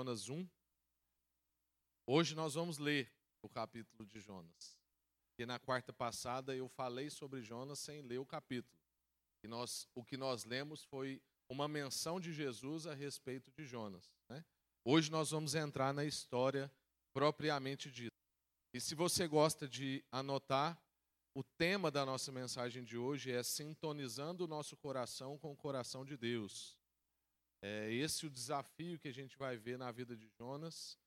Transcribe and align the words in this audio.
Jonas 0.00 0.30
1. 0.30 0.48
Hoje 2.06 2.34
nós 2.34 2.54
vamos 2.54 2.78
ler 2.78 3.12
o 3.42 3.50
capítulo 3.50 4.06
de 4.06 4.18
Jonas. 4.18 4.78
E 5.38 5.44
na 5.44 5.58
quarta 5.58 5.92
passada 5.92 6.56
eu 6.56 6.70
falei 6.70 7.10
sobre 7.10 7.42
Jonas 7.42 7.80
sem 7.80 8.00
ler 8.00 8.16
o 8.16 8.24
capítulo. 8.24 8.80
E 9.44 9.46
nós, 9.46 9.86
o 9.94 10.02
que 10.02 10.16
nós 10.16 10.46
lemos 10.46 10.82
foi 10.84 11.20
uma 11.50 11.68
menção 11.68 12.18
de 12.18 12.32
Jesus 12.32 12.86
a 12.86 12.94
respeito 12.94 13.50
de 13.50 13.66
Jonas. 13.66 14.10
Né? 14.26 14.42
Hoje 14.86 15.10
nós 15.10 15.32
vamos 15.32 15.54
entrar 15.54 15.92
na 15.92 16.06
história 16.06 16.72
propriamente 17.12 17.90
dita. 17.90 18.16
E 18.72 18.80
se 18.80 18.94
você 18.94 19.28
gosta 19.28 19.68
de 19.68 20.02
anotar, 20.10 20.82
o 21.34 21.44
tema 21.44 21.90
da 21.90 22.06
nossa 22.06 22.32
mensagem 22.32 22.82
de 22.84 22.96
hoje 22.96 23.30
é 23.30 23.42
sintonizando 23.42 24.44
o 24.44 24.48
nosso 24.48 24.78
coração 24.78 25.36
com 25.36 25.52
o 25.52 25.56
coração 25.56 26.06
de 26.06 26.16
Deus. 26.16 26.79
É 27.62 27.92
esse 27.92 28.26
o 28.26 28.30
desafio 28.30 28.98
que 28.98 29.08
a 29.08 29.12
gente 29.12 29.36
vai 29.36 29.56
ver 29.56 29.76
na 29.76 29.90
vida 29.92 30.16
de 30.16 30.28
Jonas 30.38 30.98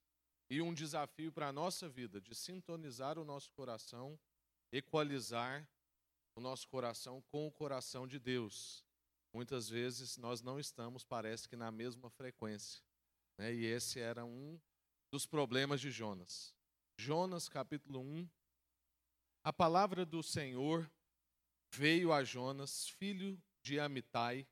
e 0.50 0.62
um 0.62 0.74
desafio 0.74 1.32
para 1.32 1.48
a 1.48 1.54
nossa 1.54 1.90
vida, 1.90 2.22
de 2.22 2.36
sintonizar 2.36 3.18
o 3.18 3.26
nosso 3.26 3.52
coração, 3.54 4.20
equalizar 4.72 5.68
o 6.36 6.42
nosso 6.42 6.68
coração 6.68 7.22
com 7.24 7.48
o 7.48 7.52
coração 7.52 8.08
de 8.08 8.20
Deus. 8.20 8.86
Muitas 9.34 9.68
vezes 9.68 10.18
nós 10.18 10.42
não 10.42 10.60
estamos, 10.60 11.04
parece 11.04 11.50
que, 11.50 11.56
na 11.56 11.72
mesma 11.72 12.10
frequência. 12.12 12.84
Né? 13.38 13.54
E 13.54 13.66
esse 13.66 14.00
era 14.00 14.24
um 14.24 14.60
dos 15.12 15.26
problemas 15.26 15.82
de 15.82 15.90
Jonas. 15.90 16.56
Jonas, 16.98 17.50
capítulo 17.50 18.00
1. 18.00 18.30
A 19.44 19.52
palavra 19.52 20.06
do 20.06 20.22
Senhor 20.22 20.90
veio 21.74 22.14
a 22.14 22.24
Jonas, 22.24 22.88
filho 22.88 23.42
de 23.62 23.80
Amitai, 23.80 24.48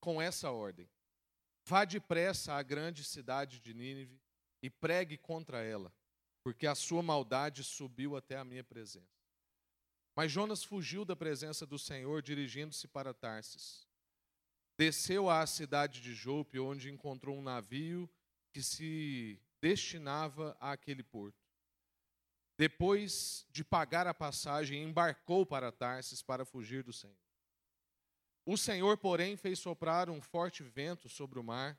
com 0.00 0.20
essa 0.20 0.50
ordem: 0.50 0.88
Vá 1.66 1.84
depressa 1.84 2.54
à 2.54 2.62
grande 2.62 3.02
cidade 3.02 3.58
de 3.58 3.72
Nínive 3.72 4.20
e 4.62 4.68
pregue 4.68 5.16
contra 5.16 5.62
ela, 5.62 5.92
porque 6.42 6.66
a 6.66 6.74
sua 6.74 7.02
maldade 7.02 7.64
subiu 7.64 8.16
até 8.16 8.36
a 8.36 8.44
minha 8.44 8.62
presença. 8.62 9.14
Mas 10.14 10.30
Jonas 10.30 10.62
fugiu 10.62 11.04
da 11.04 11.16
presença 11.16 11.66
do 11.66 11.78
Senhor, 11.78 12.22
dirigindo-se 12.22 12.86
para 12.86 13.14
Tarsis. 13.14 13.88
Desceu 14.78 15.30
à 15.30 15.46
cidade 15.46 16.00
de 16.00 16.14
Jope, 16.14 16.58
onde 16.58 16.90
encontrou 16.90 17.36
um 17.36 17.42
navio 17.42 18.08
que 18.52 18.62
se 18.62 19.40
destinava 19.60 20.56
àquele 20.60 21.02
porto. 21.02 21.42
Depois 22.56 23.46
de 23.50 23.64
pagar 23.64 24.06
a 24.06 24.14
passagem, 24.14 24.82
embarcou 24.82 25.44
para 25.44 25.72
Tarsis 25.72 26.22
para 26.22 26.44
fugir 26.44 26.84
do 26.84 26.92
Senhor. 26.92 27.23
O 28.46 28.56
Senhor, 28.56 28.98
porém, 28.98 29.36
fez 29.36 29.58
soprar 29.58 30.10
um 30.10 30.20
forte 30.20 30.62
vento 30.62 31.08
sobre 31.08 31.38
o 31.38 31.44
mar 31.44 31.78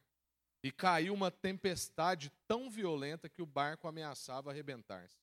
e 0.64 0.72
caiu 0.72 1.14
uma 1.14 1.30
tempestade 1.30 2.32
tão 2.48 2.70
violenta 2.72 3.30
que 3.30 3.42
o 3.42 3.46
barco 3.46 3.88
ameaçava 3.88 4.50
arrebentar-se. 4.50 5.16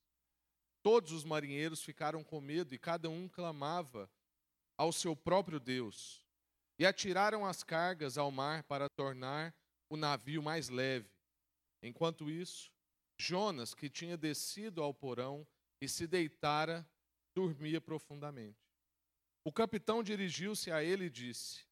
Todos 0.83 1.11
os 1.11 1.25
marinheiros 1.25 1.83
ficaram 1.83 2.23
com 2.23 2.41
medo 2.41 2.75
e 2.75 2.79
cada 2.79 3.11
um 3.11 3.29
clamava 3.29 4.09
ao 4.77 4.93
seu 4.93 5.17
próprio 5.17 5.59
Deus. 5.59 6.25
E 6.79 6.87
atiraram 6.87 7.45
as 7.45 7.63
cargas 7.63 8.17
ao 8.17 8.31
mar 8.31 8.63
para 8.65 8.89
tornar 8.89 9.55
o 9.89 9.97
navio 9.97 10.43
mais 10.43 10.69
leve. 10.69 11.11
Enquanto 11.83 12.31
isso, 12.31 12.73
Jonas, 13.19 13.75
que 13.75 13.91
tinha 13.91 14.17
descido 14.17 14.83
ao 14.83 14.95
porão 14.95 15.47
e 15.81 15.89
se 15.89 16.07
deitara, 16.07 16.89
dormia 17.35 17.81
profundamente. 17.81 18.72
O 19.45 19.53
capitão 19.53 20.03
dirigiu-se 20.03 20.71
a 20.71 20.83
ele 20.83 21.07
e 21.07 21.11
disse: 21.11 21.65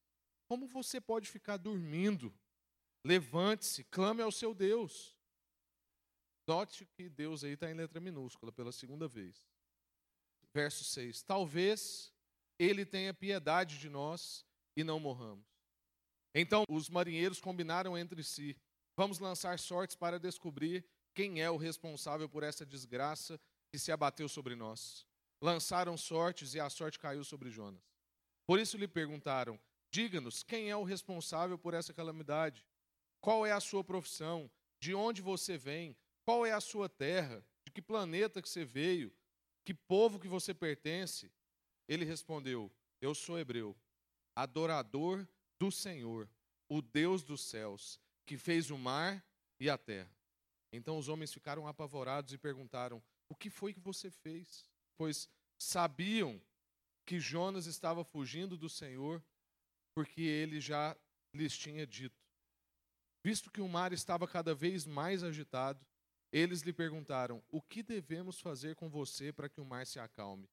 Como 0.47 0.67
você 0.67 0.99
pode 0.99 1.29
ficar 1.29 1.57
dormindo? 1.57 2.33
Levante-se, 3.05 3.83
clame 3.85 4.21
ao 4.21 4.31
seu 4.31 4.53
Deus. 4.53 5.15
Note 6.47 6.85
que 6.85 7.09
Deus 7.09 7.43
aí 7.43 7.53
está 7.53 7.69
em 7.69 7.73
letra 7.73 7.99
minúscula 7.99 8.51
pela 8.51 8.71
segunda 8.71 9.07
vez. 9.07 9.49
Verso 10.53 10.83
6: 10.83 11.23
Talvez 11.23 12.13
ele 12.59 12.85
tenha 12.85 13.13
piedade 13.13 13.79
de 13.79 13.89
nós 13.89 14.45
e 14.75 14.83
não 14.83 14.99
morramos. 14.99 15.45
Então 16.33 16.63
os 16.69 16.89
marinheiros 16.89 17.39
combinaram 17.39 17.97
entre 17.97 18.23
si: 18.23 18.57
Vamos 18.97 19.19
lançar 19.19 19.57
sortes 19.57 19.95
para 19.95 20.19
descobrir 20.19 20.85
quem 21.13 21.41
é 21.41 21.49
o 21.49 21.57
responsável 21.57 22.27
por 22.27 22.43
essa 22.43 22.65
desgraça 22.65 23.39
que 23.69 23.79
se 23.79 23.91
abateu 23.91 24.27
sobre 24.27 24.55
nós. 24.55 25.07
Lançaram 25.41 25.97
sortes 25.97 26.53
e 26.53 26.59
a 26.59 26.69
sorte 26.69 26.99
caiu 26.99 27.23
sobre 27.23 27.49
Jonas. 27.49 27.81
Por 28.45 28.59
isso 28.59 28.77
lhe 28.77 28.87
perguntaram: 28.87 29.59
Diga-nos, 29.89 30.43
quem 30.43 30.69
é 30.69 30.75
o 30.75 30.83
responsável 30.83 31.57
por 31.57 31.73
essa 31.73 31.93
calamidade? 31.93 32.65
Qual 33.19 33.45
é 33.45 33.51
a 33.51 33.59
sua 33.59 33.83
profissão? 33.83 34.49
De 34.79 34.93
onde 34.93 35.21
você 35.21 35.57
vem? 35.57 35.97
Qual 36.23 36.45
é 36.45 36.51
a 36.51 36.61
sua 36.61 36.87
terra? 36.87 37.43
De 37.65 37.71
que 37.71 37.81
planeta 37.81 38.41
que 38.41 38.49
você 38.49 38.63
veio? 38.63 39.13
Que 39.65 39.73
povo 39.73 40.19
que 40.19 40.27
você 40.27 40.53
pertence? 40.53 41.31
Ele 41.87 42.05
respondeu: 42.05 42.71
Eu 43.01 43.13
sou 43.13 43.37
hebreu, 43.37 43.75
adorador 44.35 45.27
do 45.59 45.71
Senhor, 45.71 46.29
o 46.69 46.81
Deus 46.81 47.23
dos 47.23 47.41
céus, 47.41 47.99
que 48.25 48.37
fez 48.37 48.71
o 48.71 48.77
mar 48.77 49.23
e 49.59 49.69
a 49.69 49.77
terra. 49.77 50.15
Então 50.71 50.97
os 50.97 51.09
homens 51.09 51.33
ficaram 51.33 51.67
apavorados 51.67 52.31
e 52.31 52.37
perguntaram: 52.37 53.03
O 53.27 53.35
que 53.35 53.49
foi 53.49 53.73
que 53.73 53.79
você 53.79 54.09
fez? 54.09 54.70
Pois 54.97 55.29
sabiam 55.57 56.41
que 57.05 57.19
Jonas 57.19 57.65
estava 57.65 58.03
fugindo 58.03 58.57
do 58.57 58.69
Senhor, 58.69 59.23
porque 59.93 60.21
ele 60.21 60.59
já 60.59 60.95
lhes 61.33 61.57
tinha 61.57 61.85
dito. 61.85 62.15
Visto 63.23 63.51
que 63.51 63.61
o 63.61 63.67
mar 63.67 63.93
estava 63.93 64.27
cada 64.27 64.55
vez 64.55 64.85
mais 64.85 65.23
agitado, 65.23 65.85
eles 66.31 66.61
lhe 66.61 66.73
perguntaram: 66.73 67.43
O 67.49 67.61
que 67.61 67.83
devemos 67.83 68.39
fazer 68.39 68.75
com 68.75 68.89
você 68.89 69.31
para 69.31 69.49
que 69.49 69.59
o 69.59 69.65
mar 69.65 69.85
se 69.85 69.99
acalme? 69.99 70.49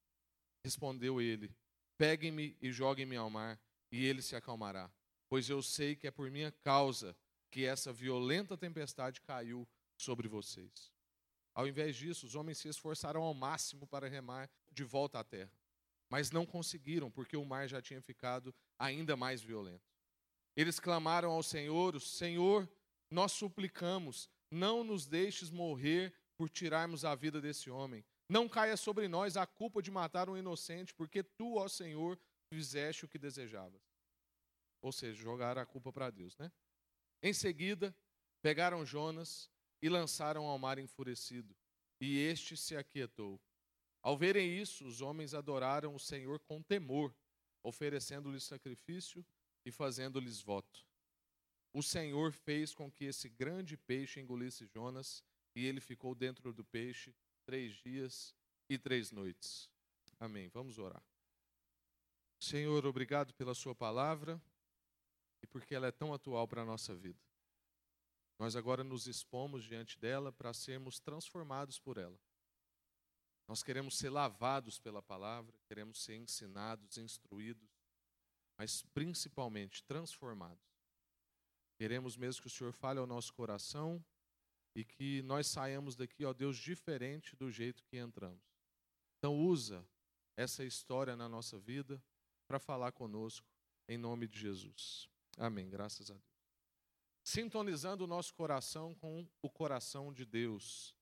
Respondeu 0.64 1.20
ele: 1.20 1.54
Peguem-me 1.96 2.56
e 2.60 2.70
joguem-me 2.72 3.16
ao 3.16 3.30
mar, 3.30 3.60
e 3.90 4.04
ele 4.04 4.20
se 4.20 4.36
acalmará. 4.36 4.92
Pois 5.28 5.48
eu 5.48 5.62
sei 5.62 5.94
que 5.94 6.06
é 6.06 6.10
por 6.10 6.30
minha 6.30 6.50
causa 6.50 7.16
que 7.50 7.64
essa 7.64 7.92
violenta 7.92 8.56
tempestade 8.56 9.20
caiu 9.22 9.66
sobre 9.96 10.28
vocês. 10.28 10.92
Ao 11.58 11.66
invés 11.66 11.96
disso, 11.96 12.24
os 12.24 12.36
homens 12.36 12.58
se 12.58 12.68
esforçaram 12.68 13.20
ao 13.20 13.34
máximo 13.34 13.84
para 13.84 14.06
remar 14.06 14.48
de 14.70 14.84
volta 14.84 15.18
à 15.18 15.24
terra, 15.24 15.52
mas 16.08 16.30
não 16.30 16.46
conseguiram, 16.46 17.10
porque 17.10 17.36
o 17.36 17.44
mar 17.44 17.66
já 17.68 17.82
tinha 17.82 18.00
ficado 18.00 18.54
ainda 18.78 19.16
mais 19.16 19.42
violento. 19.42 19.82
Eles 20.56 20.78
clamaram 20.78 21.32
ao 21.32 21.42
Senhor: 21.42 22.00
Senhor, 22.00 22.70
nós 23.10 23.32
suplicamos, 23.32 24.30
não 24.48 24.84
nos 24.84 25.04
deixes 25.04 25.50
morrer 25.50 26.14
por 26.36 26.48
tirarmos 26.48 27.04
a 27.04 27.16
vida 27.16 27.40
desse 27.40 27.68
homem. 27.68 28.04
Não 28.28 28.48
caia 28.48 28.76
sobre 28.76 29.08
nós 29.08 29.36
a 29.36 29.44
culpa 29.44 29.82
de 29.82 29.90
matar 29.90 30.30
um 30.30 30.36
inocente, 30.36 30.94
porque 30.94 31.24
tu, 31.24 31.56
ó 31.56 31.66
Senhor, 31.66 32.16
fizeste 32.54 33.04
o 33.04 33.08
que 33.08 33.18
desejavas. 33.18 33.82
Ou 34.80 34.92
seja, 34.92 35.20
jogaram 35.20 35.60
a 35.60 35.66
culpa 35.66 35.92
para 35.92 36.08
Deus, 36.08 36.38
né? 36.38 36.52
Em 37.20 37.32
seguida, 37.32 37.92
pegaram 38.40 38.86
Jonas 38.86 39.50
e 39.80 39.88
lançaram 39.88 40.44
ao 40.46 40.58
mar 40.58 40.78
enfurecido, 40.78 41.54
e 42.00 42.18
este 42.18 42.56
se 42.56 42.76
aquietou. 42.76 43.40
Ao 44.02 44.16
verem 44.16 44.58
isso, 44.58 44.86
os 44.86 45.00
homens 45.00 45.34
adoraram 45.34 45.94
o 45.94 45.98
Senhor 45.98 46.40
com 46.40 46.62
temor, 46.62 47.14
oferecendo-lhe 47.62 48.40
sacrifício 48.40 49.24
e 49.64 49.70
fazendo-lhes 49.70 50.40
voto 50.40 50.88
o 51.72 51.82
Senhor 51.82 52.32
fez 52.32 52.74
com 52.74 52.90
que 52.90 53.04
esse 53.04 53.28
grande 53.28 53.76
peixe 53.76 54.20
engolisse 54.20 54.66
Jonas 54.66 55.22
e 55.54 55.66
ele 55.66 55.80
ficou 55.80 56.14
dentro 56.14 56.52
do 56.52 56.64
peixe 56.64 57.14
três 57.44 57.76
dias 57.76 58.34
e 58.68 58.78
três 58.78 59.10
noites. 59.10 59.70
Amém. 60.18 60.48
Vamos 60.48 60.78
orar. 60.78 61.02
Senhor, 62.40 62.84
obrigado 62.86 63.34
pela 63.34 63.54
Sua 63.54 63.74
palavra 63.74 64.40
e 65.42 65.46
porque 65.46 65.74
ela 65.74 65.86
é 65.86 65.92
tão 65.92 66.12
atual 66.12 66.46
para 66.48 66.62
a 66.62 66.64
nossa 66.64 66.94
vida. 66.94 67.20
Nós 68.38 68.54
agora 68.54 68.84
nos 68.84 69.06
expomos 69.06 69.64
diante 69.64 69.98
dela 69.98 70.30
para 70.30 70.54
sermos 70.54 71.00
transformados 71.00 71.78
por 71.78 71.98
ela. 71.98 72.18
Nós 73.48 73.62
queremos 73.62 73.96
ser 73.96 74.10
lavados 74.10 74.78
pela 74.78 75.02
palavra, 75.02 75.58
queremos 75.66 76.02
ser 76.02 76.16
ensinados, 76.16 76.98
instruídos, 76.98 77.68
mas 78.56 78.82
principalmente 78.94 79.82
transformados. 79.82 80.68
Queremos 81.78 82.16
mesmo 82.16 82.42
que 82.42 82.48
o 82.48 82.50
Senhor 82.50 82.72
fale 82.72 83.00
ao 83.00 83.06
nosso 83.06 83.32
coração 83.32 84.04
e 84.74 84.84
que 84.84 85.22
nós 85.22 85.46
saiamos 85.46 85.96
daqui, 85.96 86.24
ó 86.24 86.32
Deus, 86.32 86.58
diferente 86.58 87.34
do 87.36 87.50
jeito 87.50 87.82
que 87.84 87.96
entramos. 87.96 88.42
Então, 89.18 89.36
usa 89.36 89.84
essa 90.36 90.64
história 90.64 91.16
na 91.16 91.28
nossa 91.28 91.58
vida 91.58 92.02
para 92.46 92.58
falar 92.58 92.92
conosco, 92.92 93.46
em 93.88 93.96
nome 93.96 94.28
de 94.28 94.38
Jesus. 94.38 95.08
Amém. 95.36 95.68
Graças 95.68 96.10
a 96.10 96.14
Deus. 96.14 96.37
Sintonizando 97.28 98.04
o 98.04 98.06
nosso 98.06 98.32
coração 98.32 98.94
com 98.94 99.28
o 99.42 99.50
coração 99.50 100.14
de 100.14 100.24
Deus. 100.24 100.96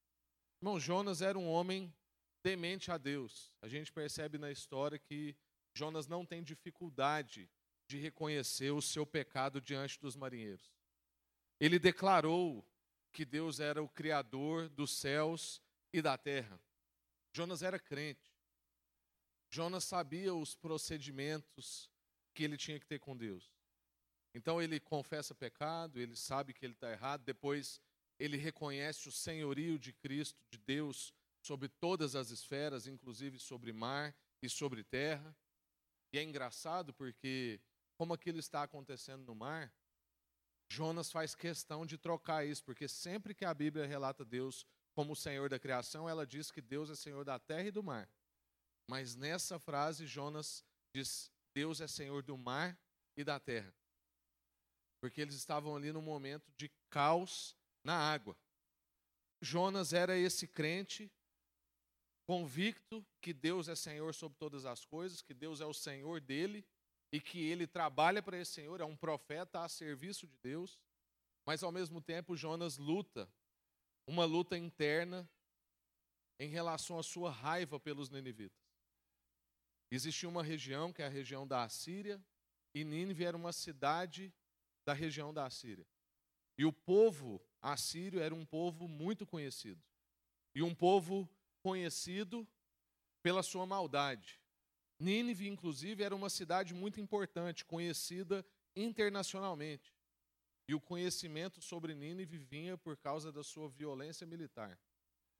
Irmão, 0.60 0.80
Jonas 0.80 1.22
era 1.22 1.38
um 1.38 1.48
homem 1.48 1.94
temente 2.42 2.90
a 2.90 2.98
Deus. 2.98 3.54
A 3.62 3.68
gente 3.68 3.92
percebe 3.92 4.36
na 4.36 4.50
história 4.50 4.98
que 4.98 5.36
Jonas 5.72 6.08
não 6.08 6.26
tem 6.26 6.42
dificuldade 6.42 7.48
de 7.86 7.96
reconhecer 7.98 8.72
o 8.72 8.82
seu 8.82 9.06
pecado 9.06 9.60
diante 9.60 10.00
dos 10.00 10.16
marinheiros. 10.16 10.74
Ele 11.60 11.78
declarou 11.78 12.68
que 13.12 13.24
Deus 13.24 13.60
era 13.60 13.80
o 13.80 13.88
criador 13.88 14.68
dos 14.68 14.98
céus 14.98 15.62
e 15.92 16.02
da 16.02 16.18
terra. 16.18 16.60
Jonas 17.32 17.62
era 17.62 17.78
crente. 17.78 18.34
Jonas 19.48 19.84
sabia 19.84 20.34
os 20.34 20.56
procedimentos 20.56 21.88
que 22.34 22.42
ele 22.42 22.56
tinha 22.56 22.80
que 22.80 22.86
ter 22.86 22.98
com 22.98 23.16
Deus. 23.16 23.55
Então 24.36 24.60
ele 24.60 24.78
confessa 24.78 25.34
pecado, 25.34 25.98
ele 25.98 26.14
sabe 26.14 26.52
que 26.52 26.66
ele 26.66 26.74
está 26.74 26.92
errado, 26.92 27.24
depois 27.24 27.80
ele 28.18 28.36
reconhece 28.36 29.08
o 29.08 29.12
senhorio 29.12 29.78
de 29.78 29.94
Cristo, 29.94 30.38
de 30.52 30.58
Deus, 30.58 31.10
sobre 31.40 31.70
todas 31.70 32.14
as 32.14 32.30
esferas, 32.30 32.86
inclusive 32.86 33.38
sobre 33.38 33.72
mar 33.72 34.14
e 34.42 34.48
sobre 34.50 34.84
terra. 34.84 35.34
E 36.12 36.18
é 36.18 36.22
engraçado 36.22 36.92
porque, 36.92 37.58
como 37.96 38.12
aquilo 38.12 38.38
está 38.38 38.62
acontecendo 38.62 39.24
no 39.24 39.34
mar, 39.34 39.72
Jonas 40.70 41.10
faz 41.10 41.34
questão 41.34 41.86
de 41.86 41.96
trocar 41.96 42.46
isso, 42.46 42.62
porque 42.62 42.86
sempre 42.86 43.34
que 43.34 43.44
a 43.46 43.54
Bíblia 43.54 43.86
relata 43.86 44.22
Deus 44.22 44.66
como 44.94 45.14
o 45.14 45.16
Senhor 45.16 45.48
da 45.48 45.58
criação, 45.58 46.06
ela 46.06 46.26
diz 46.26 46.50
que 46.50 46.60
Deus 46.60 46.90
é 46.90 46.94
Senhor 46.94 47.24
da 47.24 47.38
terra 47.38 47.68
e 47.68 47.70
do 47.70 47.82
mar. 47.82 48.06
Mas 48.86 49.16
nessa 49.16 49.58
frase, 49.58 50.06
Jonas 50.06 50.62
diz: 50.94 51.32
Deus 51.54 51.80
é 51.80 51.88
Senhor 51.88 52.22
do 52.22 52.36
mar 52.36 52.78
e 53.16 53.24
da 53.24 53.40
terra. 53.40 53.72
Porque 55.06 55.20
eles 55.20 55.36
estavam 55.36 55.76
ali 55.76 55.92
num 55.92 56.02
momento 56.02 56.52
de 56.56 56.68
caos 56.90 57.56
na 57.84 57.94
água. 57.94 58.36
Jonas 59.40 59.92
era 59.92 60.18
esse 60.18 60.48
crente 60.48 61.08
convicto 62.26 63.06
que 63.20 63.32
Deus 63.32 63.68
é 63.68 63.76
Senhor 63.76 64.12
sobre 64.12 64.36
todas 64.36 64.64
as 64.64 64.84
coisas, 64.84 65.22
que 65.22 65.32
Deus 65.32 65.60
é 65.60 65.64
o 65.64 65.72
Senhor 65.72 66.20
dele 66.20 66.66
e 67.12 67.20
que 67.20 67.38
ele 67.38 67.68
trabalha 67.68 68.20
para 68.20 68.36
esse 68.36 68.54
Senhor, 68.54 68.80
é 68.80 68.84
um 68.84 68.96
profeta 68.96 69.62
a 69.62 69.68
serviço 69.68 70.26
de 70.26 70.36
Deus, 70.38 70.76
mas 71.46 71.62
ao 71.62 71.70
mesmo 71.70 72.00
tempo 72.00 72.36
Jonas 72.36 72.76
luta, 72.76 73.32
uma 74.08 74.24
luta 74.24 74.58
interna 74.58 75.30
em 76.40 76.48
relação 76.48 76.98
à 76.98 77.02
sua 77.04 77.30
raiva 77.30 77.78
pelos 77.78 78.10
ninivitas. 78.10 78.58
Existia 79.88 80.28
uma 80.28 80.42
região, 80.42 80.92
que 80.92 81.00
é 81.00 81.06
a 81.06 81.08
região 81.08 81.46
da 81.46 81.62
Assíria, 81.62 82.20
e 82.74 82.82
Nínive 82.82 83.22
era 83.22 83.36
uma 83.36 83.52
cidade 83.52 84.34
da 84.86 84.92
região 84.92 85.34
da 85.34 85.44
Assíria. 85.44 85.86
E 86.56 86.64
o 86.64 86.72
povo 86.72 87.44
assírio 87.60 88.20
era 88.20 88.34
um 88.34 88.46
povo 88.46 88.88
muito 88.88 89.26
conhecido. 89.26 89.82
E 90.54 90.62
um 90.62 90.74
povo 90.74 91.28
conhecido 91.60 92.48
pela 93.22 93.42
sua 93.42 93.66
maldade. 93.66 94.40
Nínive, 94.98 95.48
inclusive, 95.48 96.02
era 96.02 96.14
uma 96.14 96.30
cidade 96.30 96.72
muito 96.72 97.00
importante, 97.00 97.64
conhecida 97.64 98.46
internacionalmente. 98.74 99.92
E 100.68 100.74
o 100.74 100.80
conhecimento 100.80 101.60
sobre 101.60 101.94
Nínive 101.94 102.38
vinha 102.38 102.78
por 102.78 102.96
causa 102.96 103.30
da 103.30 103.42
sua 103.42 103.68
violência 103.68 104.26
militar, 104.26 104.80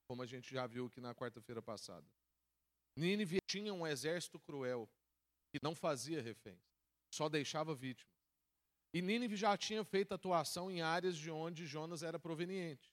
como 0.07 0.23
a 0.23 0.27
gente 0.27 0.53
já 0.53 0.67
viu 0.67 0.87
aqui 0.87 1.01
na 1.01 1.15
quarta-feira 1.15 1.63
passada. 1.63 2.07
Nínive 2.97 3.39
tinha 3.47 3.73
um 3.73 3.87
exército 3.87 4.39
cruel 4.39 4.89
que 5.51 5.59
não 5.63 5.75
fazia 5.75 6.21
reféns, 6.21 6.61
só 7.11 7.29
deixava 7.29 7.75
vítimas. 7.75 8.16
E 8.97 9.03
Nínive 9.03 9.37
já 9.37 9.55
tinha 9.59 9.85
feito 9.85 10.15
atuação 10.15 10.71
em 10.71 10.81
áreas 10.81 11.19
de 11.19 11.31
onde 11.31 11.67
Jonas 11.67 12.03
era 12.03 12.19
proveniente. 12.19 12.91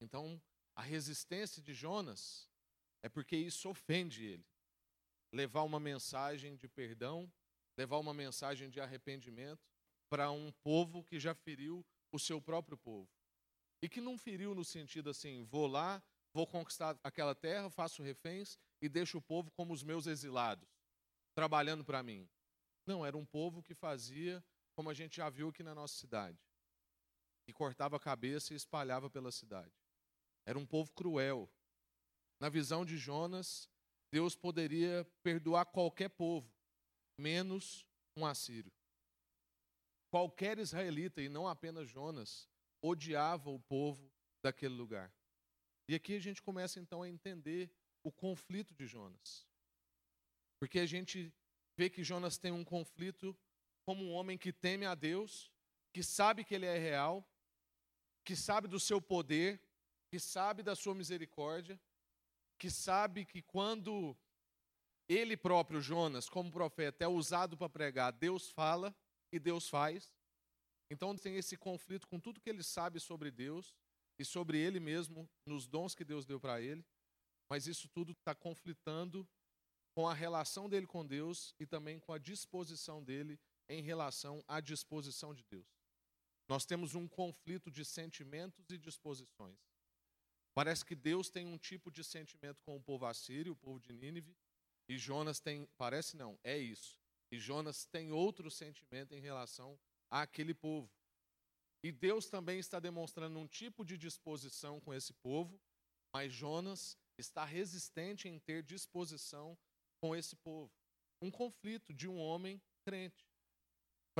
Então, 0.00 0.42
a 0.74 0.82
resistência 0.82 1.62
de 1.62 1.72
Jonas 1.72 2.50
é 3.00 3.08
porque 3.08 3.36
isso 3.36 3.68
ofende 3.68 4.24
ele 4.24 4.44
levar 5.32 5.62
uma 5.62 5.78
mensagem 5.78 6.56
de 6.56 6.66
perdão, 6.66 7.32
levar 7.78 7.98
uma 7.98 8.12
mensagem 8.12 8.68
de 8.68 8.80
arrependimento 8.80 9.64
para 10.08 10.28
um 10.32 10.50
povo 10.50 11.04
que 11.04 11.20
já 11.20 11.36
feriu 11.36 11.86
o 12.10 12.18
seu 12.18 12.42
próprio 12.42 12.76
povo. 12.76 13.08
E 13.80 13.88
que 13.88 14.00
não 14.00 14.18
feriu 14.18 14.56
no 14.56 14.64
sentido 14.64 15.10
assim, 15.10 15.44
vou 15.44 15.68
lá, 15.68 16.02
vou 16.34 16.48
conquistar 16.48 16.98
aquela 17.04 17.36
terra, 17.36 17.70
faço 17.70 18.02
reféns 18.02 18.58
e 18.82 18.88
deixo 18.88 19.18
o 19.18 19.22
povo 19.22 19.52
como 19.52 19.72
os 19.72 19.84
meus 19.84 20.08
exilados, 20.08 20.68
trabalhando 21.32 21.84
para 21.84 22.02
mim. 22.02 22.28
Não, 22.84 23.06
era 23.06 23.16
um 23.16 23.24
povo 23.24 23.62
que 23.62 23.72
fazia, 23.72 24.44
como 24.80 24.88
a 24.88 24.94
gente 24.94 25.18
já 25.18 25.28
viu 25.28 25.50
aqui 25.50 25.62
na 25.62 25.74
nossa 25.74 25.92
cidade, 25.92 26.38
que 27.44 27.52
cortava 27.52 27.96
a 27.98 28.00
cabeça 28.00 28.54
e 28.54 28.56
espalhava 28.56 29.10
pela 29.10 29.30
cidade. 29.30 29.74
Era 30.46 30.58
um 30.58 30.64
povo 30.64 30.90
cruel. 30.92 31.52
Na 32.40 32.48
visão 32.48 32.82
de 32.82 32.96
Jonas, 32.96 33.68
Deus 34.10 34.34
poderia 34.34 35.06
perdoar 35.22 35.66
qualquer 35.66 36.08
povo, 36.08 36.50
menos 37.18 37.86
um 38.16 38.24
assírio. 38.24 38.72
Qualquer 40.08 40.58
israelita, 40.58 41.20
e 41.20 41.28
não 41.28 41.46
apenas 41.46 41.86
Jonas, 41.86 42.48
odiava 42.80 43.50
o 43.50 43.60
povo 43.60 44.10
daquele 44.42 44.72
lugar. 44.72 45.14
E 45.88 45.94
aqui 45.94 46.16
a 46.16 46.20
gente 46.20 46.40
começa 46.40 46.80
então 46.80 47.02
a 47.02 47.08
entender 47.10 47.70
o 48.02 48.10
conflito 48.10 48.74
de 48.74 48.86
Jonas. 48.86 49.46
Porque 50.58 50.78
a 50.78 50.86
gente 50.86 51.30
vê 51.76 51.90
que 51.90 52.02
Jonas 52.02 52.38
tem 52.38 52.50
um 52.50 52.64
conflito 52.64 53.36
como 53.90 54.04
um 54.04 54.12
homem 54.12 54.38
que 54.38 54.52
teme 54.52 54.86
a 54.86 54.94
Deus, 54.94 55.50
que 55.92 56.00
sabe 56.00 56.44
que 56.44 56.54
ele 56.54 56.64
é 56.64 56.78
real, 56.78 57.28
que 58.24 58.36
sabe 58.36 58.68
do 58.68 58.78
seu 58.78 59.02
poder, 59.02 59.60
que 60.08 60.20
sabe 60.20 60.62
da 60.62 60.76
sua 60.76 60.94
misericórdia, 60.94 61.76
que 62.56 62.70
sabe 62.70 63.24
que 63.24 63.42
quando 63.42 64.16
ele 65.08 65.36
próprio, 65.36 65.80
Jonas, 65.80 66.28
como 66.28 66.52
profeta, 66.52 67.02
é 67.02 67.08
usado 67.08 67.56
para 67.56 67.68
pregar, 67.68 68.12
Deus 68.12 68.48
fala 68.48 68.94
e 69.32 69.40
Deus 69.40 69.68
faz. 69.68 70.14
Então 70.88 71.16
tem 71.16 71.34
esse 71.34 71.56
conflito 71.56 72.06
com 72.06 72.20
tudo 72.20 72.40
que 72.40 72.48
ele 72.48 72.62
sabe 72.62 73.00
sobre 73.00 73.28
Deus 73.28 73.74
e 74.20 74.24
sobre 74.24 74.56
ele 74.56 74.78
mesmo, 74.78 75.28
nos 75.44 75.66
dons 75.66 75.96
que 75.96 76.04
Deus 76.04 76.24
deu 76.24 76.38
para 76.38 76.60
ele. 76.60 76.86
Mas 77.48 77.66
isso 77.66 77.88
tudo 77.88 78.12
está 78.12 78.36
conflitando 78.36 79.28
com 79.96 80.06
a 80.06 80.14
relação 80.14 80.68
dele 80.68 80.86
com 80.86 81.04
Deus 81.04 81.56
e 81.58 81.66
também 81.66 81.98
com 81.98 82.12
a 82.12 82.18
disposição 82.18 83.02
dele 83.02 83.36
em 83.70 83.80
relação 83.80 84.44
à 84.48 84.60
disposição 84.60 85.32
de 85.32 85.44
Deus. 85.44 85.66
Nós 86.48 86.66
temos 86.66 86.96
um 86.96 87.06
conflito 87.06 87.70
de 87.70 87.84
sentimentos 87.84 88.68
e 88.68 88.76
disposições. 88.76 89.56
Parece 90.52 90.84
que 90.84 90.96
Deus 90.96 91.30
tem 91.30 91.46
um 91.46 91.56
tipo 91.56 91.90
de 91.92 92.02
sentimento 92.02 92.60
com 92.64 92.76
o 92.76 92.82
povo 92.82 93.06
assírio, 93.06 93.52
o 93.52 93.56
povo 93.56 93.78
de 93.78 93.92
Nínive, 93.92 94.36
e 94.88 94.98
Jonas 94.98 95.38
tem, 95.38 95.68
parece 95.78 96.16
não, 96.16 96.36
é 96.42 96.58
isso. 96.58 96.98
E 97.30 97.38
Jonas 97.38 97.86
tem 97.86 98.10
outro 98.10 98.50
sentimento 98.50 99.14
em 99.14 99.20
relação 99.20 99.78
àquele 100.10 100.52
povo. 100.52 100.90
E 101.80 101.92
Deus 101.92 102.26
também 102.28 102.58
está 102.58 102.80
demonstrando 102.80 103.38
um 103.38 103.46
tipo 103.46 103.84
de 103.84 103.96
disposição 103.96 104.80
com 104.80 104.92
esse 104.92 105.12
povo, 105.12 105.58
mas 106.12 106.32
Jonas 106.32 106.98
está 107.16 107.44
resistente 107.44 108.28
em 108.28 108.40
ter 108.40 108.64
disposição 108.64 109.56
com 110.00 110.16
esse 110.16 110.34
povo. 110.34 110.72
Um 111.22 111.30
conflito 111.30 111.94
de 111.94 112.08
um 112.08 112.18
homem 112.18 112.60
crente. 112.84 113.29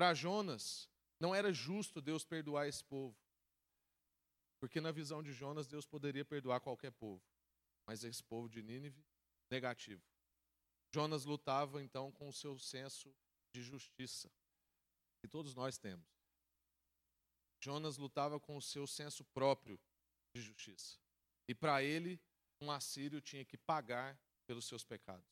Para 0.01 0.15
Jonas, 0.15 0.89
não 1.21 1.35
era 1.35 1.53
justo 1.53 2.01
Deus 2.01 2.25
perdoar 2.25 2.67
esse 2.67 2.83
povo. 2.83 3.15
Porque 4.59 4.81
na 4.81 4.91
visão 4.91 5.23
de 5.23 5.31
Jonas, 5.31 5.67
Deus 5.67 5.85
poderia 5.85 6.25
perdoar 6.25 6.59
qualquer 6.59 6.91
povo. 6.91 7.23
Mas 7.87 8.03
esse 8.03 8.25
povo 8.25 8.49
de 8.49 8.63
Nínive, 8.63 9.05
negativo. 9.51 10.03
Jonas 10.91 11.27
lutava 11.27 11.83
então 11.83 12.11
com 12.11 12.31
o 12.31 12.33
seu 12.33 12.59
senso 12.59 13.15
de 13.53 13.61
justiça, 13.61 14.33
que 15.21 15.29
todos 15.29 15.55
nós 15.55 15.77
temos. 15.77 16.09
Jonas 17.63 17.99
lutava 17.99 18.41
com 18.41 18.57
o 18.57 18.63
seu 18.63 18.87
senso 18.87 19.23
próprio 19.23 19.79
de 20.35 20.41
justiça. 20.41 20.99
E 21.47 21.55
para 21.55 21.83
ele, 21.83 22.19
um 22.59 22.71
assírio 22.71 23.21
tinha 23.21 23.45
que 23.45 23.59
pagar 23.59 24.19
pelos 24.47 24.65
seus 24.65 24.83
pecados. 24.83 25.29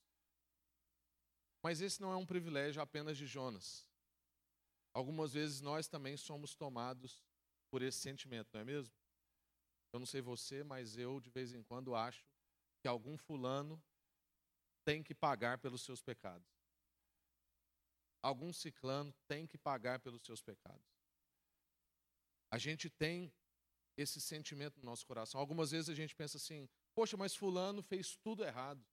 Mas 1.62 1.80
esse 1.80 2.02
não 2.02 2.12
é 2.12 2.16
um 2.18 2.26
privilégio 2.26 2.82
apenas 2.82 3.16
de 3.16 3.24
Jonas. 3.24 3.87
Algumas 4.98 5.32
vezes 5.32 5.60
nós 5.60 5.86
também 5.86 6.16
somos 6.16 6.56
tomados 6.56 7.22
por 7.70 7.82
esse 7.82 7.98
sentimento, 7.98 8.50
não 8.52 8.62
é 8.62 8.64
mesmo? 8.64 8.92
Eu 9.92 10.00
não 10.00 10.06
sei 10.06 10.20
você, 10.20 10.64
mas 10.64 10.98
eu 10.98 11.20
de 11.20 11.30
vez 11.30 11.54
em 11.54 11.62
quando 11.62 11.94
acho 11.94 12.26
que 12.80 12.88
algum 12.88 13.16
fulano 13.16 13.80
tem 14.84 15.00
que 15.00 15.14
pagar 15.14 15.58
pelos 15.58 15.82
seus 15.82 16.02
pecados. 16.02 16.48
Algum 18.20 18.52
ciclano 18.52 19.14
tem 19.28 19.46
que 19.46 19.56
pagar 19.56 20.00
pelos 20.00 20.20
seus 20.22 20.42
pecados. 20.42 20.90
A 22.50 22.58
gente 22.58 22.90
tem 22.90 23.32
esse 23.96 24.20
sentimento 24.20 24.80
no 24.80 24.86
nosso 24.86 25.06
coração. 25.06 25.40
Algumas 25.40 25.70
vezes 25.70 25.88
a 25.88 25.94
gente 25.94 26.16
pensa 26.16 26.38
assim: 26.38 26.68
poxa, 26.92 27.16
mas 27.16 27.36
Fulano 27.36 27.84
fez 27.84 28.16
tudo 28.16 28.42
errado. 28.42 28.84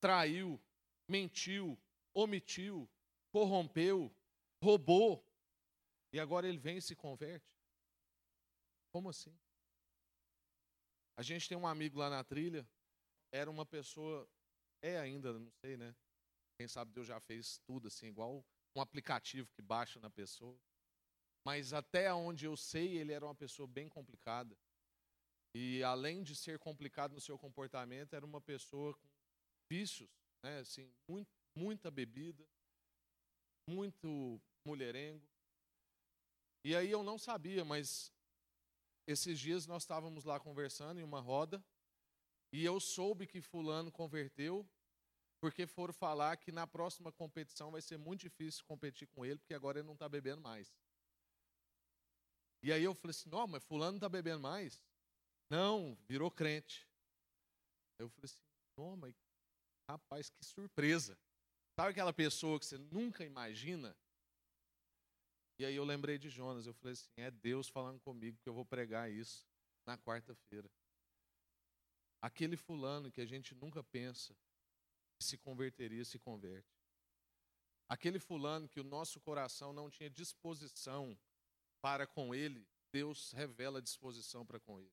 Traiu, 0.00 0.60
mentiu, 1.08 1.80
omitiu, 2.12 2.90
corrompeu, 3.30 4.12
roubou. 4.60 5.24
E 6.14 6.20
agora 6.20 6.46
ele 6.46 6.58
vem 6.58 6.76
e 6.76 6.80
se 6.82 6.94
converte. 6.94 7.52
Como 8.92 9.08
assim? 9.08 9.36
A 11.18 11.22
gente 11.22 11.48
tem 11.48 11.58
um 11.58 11.66
amigo 11.66 11.98
lá 11.98 12.08
na 12.08 12.22
trilha, 12.22 12.64
era 13.32 13.50
uma 13.50 13.66
pessoa, 13.66 14.24
é 14.80 14.96
ainda, 14.96 15.36
não 15.36 15.50
sei, 15.60 15.76
né? 15.76 15.92
Quem 16.56 16.68
sabe 16.68 16.92
Deus 16.92 17.08
já 17.08 17.18
fez 17.18 17.58
tudo 17.66 17.88
assim, 17.88 18.06
igual 18.06 18.46
um 18.76 18.80
aplicativo 18.80 19.50
que 19.56 19.60
baixa 19.60 19.98
na 19.98 20.08
pessoa. 20.08 20.56
mas 21.44 21.72
até 21.72 22.14
onde 22.14 22.46
eu 22.46 22.56
sei, 22.56 22.96
ele 22.96 23.12
era 23.12 23.24
uma 23.24 23.34
pessoa 23.34 23.66
bem 23.66 23.88
complicada. 23.88 24.56
E 25.52 25.82
além 25.82 26.22
de 26.22 26.36
ser 26.36 26.60
complicado 26.60 27.12
no 27.12 27.20
seu 27.20 27.36
comportamento, 27.36 28.14
era 28.14 28.24
uma 28.24 28.40
pessoa 28.40 28.94
com 28.94 29.08
vícios, 29.68 30.08
né? 30.44 30.60
assim, 30.60 30.94
muito, 31.08 31.30
muita 31.56 31.90
bebida, 31.90 32.48
muito 33.68 34.40
mulherengo. 34.64 35.33
E 36.64 36.74
aí 36.74 36.90
eu 36.90 37.02
não 37.02 37.18
sabia, 37.18 37.64
mas 37.64 38.10
esses 39.06 39.38
dias 39.38 39.66
nós 39.66 39.82
estávamos 39.82 40.24
lá 40.24 40.40
conversando 40.40 40.98
em 40.98 41.02
uma 41.02 41.20
roda, 41.20 41.62
e 42.50 42.64
eu 42.64 42.80
soube 42.80 43.26
que 43.26 43.42
fulano 43.42 43.92
converteu, 43.92 44.66
porque 45.40 45.66
foram 45.66 45.92
falar 45.92 46.38
que 46.38 46.50
na 46.50 46.66
próxima 46.66 47.12
competição 47.12 47.70
vai 47.70 47.82
ser 47.82 47.98
muito 47.98 48.22
difícil 48.22 48.64
competir 48.64 49.06
com 49.08 49.26
ele, 49.26 49.38
porque 49.38 49.52
agora 49.52 49.78
ele 49.78 49.86
não 49.86 49.92
está 49.92 50.08
bebendo 50.08 50.40
mais. 50.40 50.74
E 52.62 52.72
aí 52.72 52.82
eu 52.82 52.94
falei 52.94 53.10
assim, 53.10 53.28
não, 53.28 53.46
mas 53.46 53.62
fulano 53.62 53.92
não 53.92 53.98
está 53.98 54.08
bebendo 54.08 54.40
mais? 54.40 54.82
Não, 55.50 55.94
virou 56.08 56.30
crente. 56.30 56.88
Eu 57.98 58.08
falei 58.08 58.24
assim, 58.24 58.40
não, 58.78 58.96
mas 58.96 59.14
rapaz, 59.90 60.30
que 60.30 60.44
surpresa. 60.46 61.18
Sabe 61.78 61.90
aquela 61.90 62.12
pessoa 62.12 62.58
que 62.58 62.64
você 62.64 62.78
nunca 62.78 63.22
imagina? 63.22 63.94
E 65.58 65.64
aí 65.64 65.76
eu 65.76 65.84
lembrei 65.84 66.18
de 66.18 66.28
Jonas, 66.28 66.66
eu 66.66 66.74
falei 66.74 66.92
assim, 66.92 67.08
é 67.16 67.30
Deus 67.30 67.68
falando 67.68 68.00
comigo 68.00 68.38
que 68.42 68.48
eu 68.48 68.54
vou 68.54 68.64
pregar 68.64 69.10
isso 69.10 69.46
na 69.86 69.96
quarta-feira. 69.96 70.68
Aquele 72.20 72.56
fulano 72.56 73.12
que 73.12 73.20
a 73.20 73.26
gente 73.26 73.54
nunca 73.54 73.82
pensa 73.82 74.34
que 75.14 75.22
se 75.22 75.38
converteria, 75.38 76.04
se 76.04 76.18
converte. 76.18 76.74
Aquele 77.88 78.18
fulano 78.18 78.68
que 78.68 78.80
o 78.80 78.84
nosso 78.84 79.20
coração 79.20 79.72
não 79.72 79.90
tinha 79.90 80.10
disposição 80.10 81.16
para 81.80 82.06
com 82.06 82.34
ele, 82.34 82.66
Deus 82.90 83.30
revela 83.32 83.82
disposição 83.82 84.44
para 84.44 84.58
com 84.58 84.80
ele. 84.80 84.92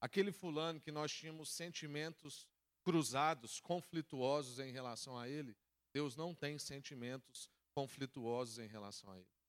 Aquele 0.00 0.32
fulano 0.32 0.80
que 0.80 0.90
nós 0.90 1.12
tínhamos 1.12 1.50
sentimentos 1.50 2.48
cruzados, 2.82 3.60
conflituosos 3.60 4.58
em 4.58 4.72
relação 4.72 5.18
a 5.18 5.28
ele, 5.28 5.54
Deus 5.92 6.16
não 6.16 6.34
tem 6.34 6.58
sentimentos 6.58 7.50
conflituosos 7.72 8.58
em 8.58 8.66
relação 8.66 9.12
a 9.12 9.18
ele. 9.18 9.39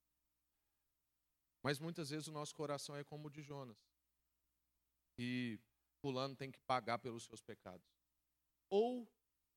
Mas 1.63 1.79
muitas 1.79 2.09
vezes 2.09 2.27
o 2.27 2.31
nosso 2.31 2.55
coração 2.55 2.95
é 2.95 3.03
como 3.03 3.27
o 3.27 3.29
de 3.29 3.41
Jonas. 3.41 3.77
E 5.17 5.59
fulano 6.01 6.35
tem 6.35 6.51
que 6.51 6.59
pagar 6.59 6.97
pelos 6.97 7.23
seus 7.23 7.41
pecados. 7.41 7.87
Ou 8.69 9.07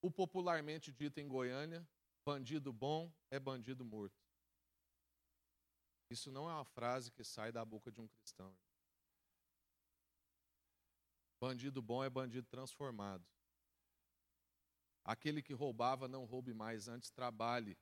o 0.02 0.10
popularmente 0.10 0.92
dito 0.92 1.18
em 1.18 1.28
Goiânia, 1.28 1.86
bandido 2.24 2.72
bom 2.72 3.12
é 3.30 3.38
bandido 3.38 3.84
morto. 3.84 4.22
Isso 6.10 6.30
não 6.30 6.48
é 6.48 6.52
uma 6.52 6.64
frase 6.64 7.10
que 7.10 7.24
sai 7.24 7.50
da 7.50 7.64
boca 7.64 7.90
de 7.90 8.00
um 8.00 8.08
cristão. 8.08 8.54
Bandido 11.40 11.80
bom 11.80 12.04
é 12.04 12.10
bandido 12.10 12.46
transformado. 12.46 13.26
Aquele 15.04 15.42
que 15.42 15.52
roubava, 15.52 16.08
não 16.08 16.24
roube 16.24 16.54
mais, 16.54 16.88
antes 16.88 17.10
trabalhe 17.10 17.76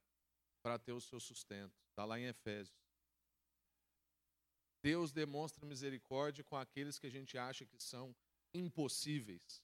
para 0.62 0.78
ter 0.78 0.92
o 0.92 1.00
seu 1.00 1.20
sustento. 1.20 1.74
Está 1.90 2.04
lá 2.04 2.18
em 2.18 2.24
Efésios. 2.24 2.81
Deus 4.82 5.12
demonstra 5.12 5.64
misericórdia 5.64 6.42
com 6.44 6.56
aqueles 6.56 6.98
que 6.98 7.06
a 7.06 7.10
gente 7.10 7.38
acha 7.38 7.64
que 7.64 7.78
são 7.78 8.14
impossíveis. 8.52 9.62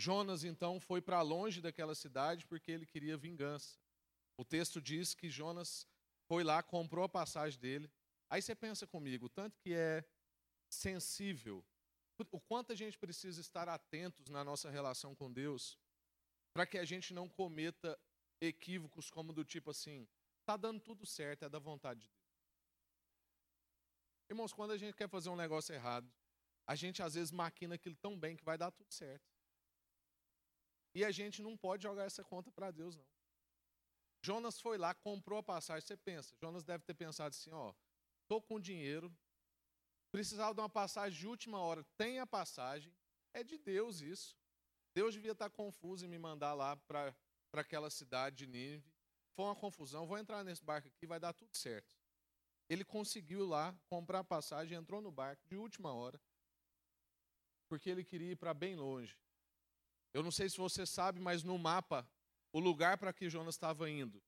Jonas, 0.00 0.44
então, 0.44 0.80
foi 0.80 1.00
para 1.00 1.20
longe 1.22 1.60
daquela 1.60 1.94
cidade 1.94 2.46
porque 2.46 2.70
ele 2.70 2.86
queria 2.86 3.16
vingança. 3.16 3.78
O 4.36 4.44
texto 4.44 4.80
diz 4.80 5.14
que 5.14 5.30
Jonas 5.30 5.86
foi 6.26 6.42
lá, 6.42 6.62
comprou 6.62 7.04
a 7.04 7.08
passagem 7.08 7.58
dele. 7.60 7.90
Aí 8.30 8.40
você 8.40 8.54
pensa 8.54 8.86
comigo, 8.86 9.28
tanto 9.28 9.58
que 9.58 9.74
é 9.74 10.04
sensível 10.68 11.64
o 12.30 12.40
quanto 12.40 12.72
a 12.72 12.76
gente 12.76 12.98
precisa 12.98 13.40
estar 13.40 13.68
atentos 13.68 14.28
na 14.28 14.44
nossa 14.44 14.70
relação 14.70 15.14
com 15.14 15.32
Deus 15.32 15.78
para 16.52 16.66
que 16.66 16.78
a 16.78 16.84
gente 16.84 17.12
não 17.12 17.28
cometa 17.28 17.98
equívocos 18.40 19.10
como 19.10 19.32
do 19.32 19.44
tipo 19.44 19.70
assim, 19.70 20.06
tá 20.44 20.56
dando 20.56 20.80
tudo 20.80 21.04
certo, 21.04 21.44
é 21.44 21.48
da 21.48 21.58
vontade 21.58 22.00
de. 22.00 22.13
Irmãos, 24.28 24.52
quando 24.52 24.72
a 24.72 24.76
gente 24.76 24.94
quer 24.94 25.08
fazer 25.08 25.28
um 25.28 25.36
negócio 25.36 25.74
errado, 25.74 26.10
a 26.66 26.74
gente 26.74 27.02
às 27.02 27.14
vezes 27.14 27.30
maquina 27.30 27.74
aquilo 27.74 27.96
tão 27.96 28.18
bem 28.18 28.36
que 28.36 28.44
vai 28.44 28.56
dar 28.56 28.70
tudo 28.70 28.92
certo. 28.92 29.28
E 30.94 31.04
a 31.04 31.10
gente 31.10 31.42
não 31.42 31.56
pode 31.56 31.82
jogar 31.82 32.04
essa 32.04 32.22
conta 32.24 32.50
para 32.50 32.70
Deus, 32.70 32.96
não. 32.96 33.06
Jonas 34.22 34.58
foi 34.58 34.78
lá, 34.78 34.94
comprou 34.94 35.38
a 35.38 35.42
passagem. 35.42 35.86
Você 35.86 35.96
pensa, 35.96 36.34
Jonas 36.40 36.64
deve 36.64 36.82
ter 36.84 36.94
pensado 36.94 37.34
assim: 37.34 37.50
ó, 37.52 37.74
tô 38.26 38.40
com 38.40 38.58
dinheiro, 38.58 39.14
precisava 40.10 40.54
de 40.54 40.60
uma 40.60 40.70
passagem 40.70 41.18
de 41.18 41.26
última 41.26 41.58
hora, 41.60 41.84
tem 41.96 42.20
a 42.20 42.26
passagem, 42.26 42.94
é 43.34 43.42
de 43.42 43.58
Deus 43.58 44.00
isso. 44.00 44.34
Deus 44.94 45.12
devia 45.12 45.32
estar 45.32 45.50
confuso 45.50 46.06
em 46.06 46.08
me 46.08 46.18
mandar 46.18 46.54
lá 46.54 46.76
para 46.76 47.14
aquela 47.52 47.90
cidade 47.90 48.36
de 48.36 48.46
Nínive. 48.46 48.90
Foi 49.34 49.44
uma 49.44 49.56
confusão, 49.56 50.06
vou 50.06 50.16
entrar 50.16 50.44
nesse 50.44 50.62
barco 50.62 50.86
aqui, 50.86 51.04
vai 51.06 51.18
dar 51.18 51.32
tudo 51.32 51.54
certo. 51.56 51.94
Ele 52.68 52.84
conseguiu 52.84 53.46
lá 53.46 53.76
comprar 53.86 54.20
a 54.20 54.24
passagem, 54.24 54.76
entrou 54.76 55.00
no 55.00 55.10
barco 55.10 55.46
de 55.46 55.56
última 55.56 55.92
hora, 55.92 56.20
porque 57.68 57.90
ele 57.90 58.04
queria 58.04 58.32
ir 58.32 58.36
para 58.36 58.54
bem 58.54 58.74
longe. 58.76 59.16
Eu 60.12 60.22
não 60.22 60.30
sei 60.30 60.48
se 60.48 60.56
você 60.56 60.86
sabe, 60.86 61.20
mas 61.20 61.42
no 61.42 61.58
mapa, 61.58 62.08
o 62.52 62.60
lugar 62.60 62.96
para 62.98 63.12
que 63.12 63.28
Jonas 63.28 63.56
estava 63.56 63.90
indo 63.90 64.22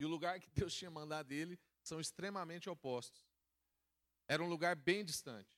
e 0.00 0.04
o 0.04 0.08
lugar 0.08 0.40
que 0.40 0.50
Deus 0.50 0.74
tinha 0.74 0.90
mandado 0.90 1.32
ele 1.32 1.58
são 1.82 2.00
extremamente 2.00 2.70
opostos. 2.70 3.26
Era 4.28 4.42
um 4.42 4.48
lugar 4.48 4.76
bem 4.76 5.04
distante. 5.04 5.50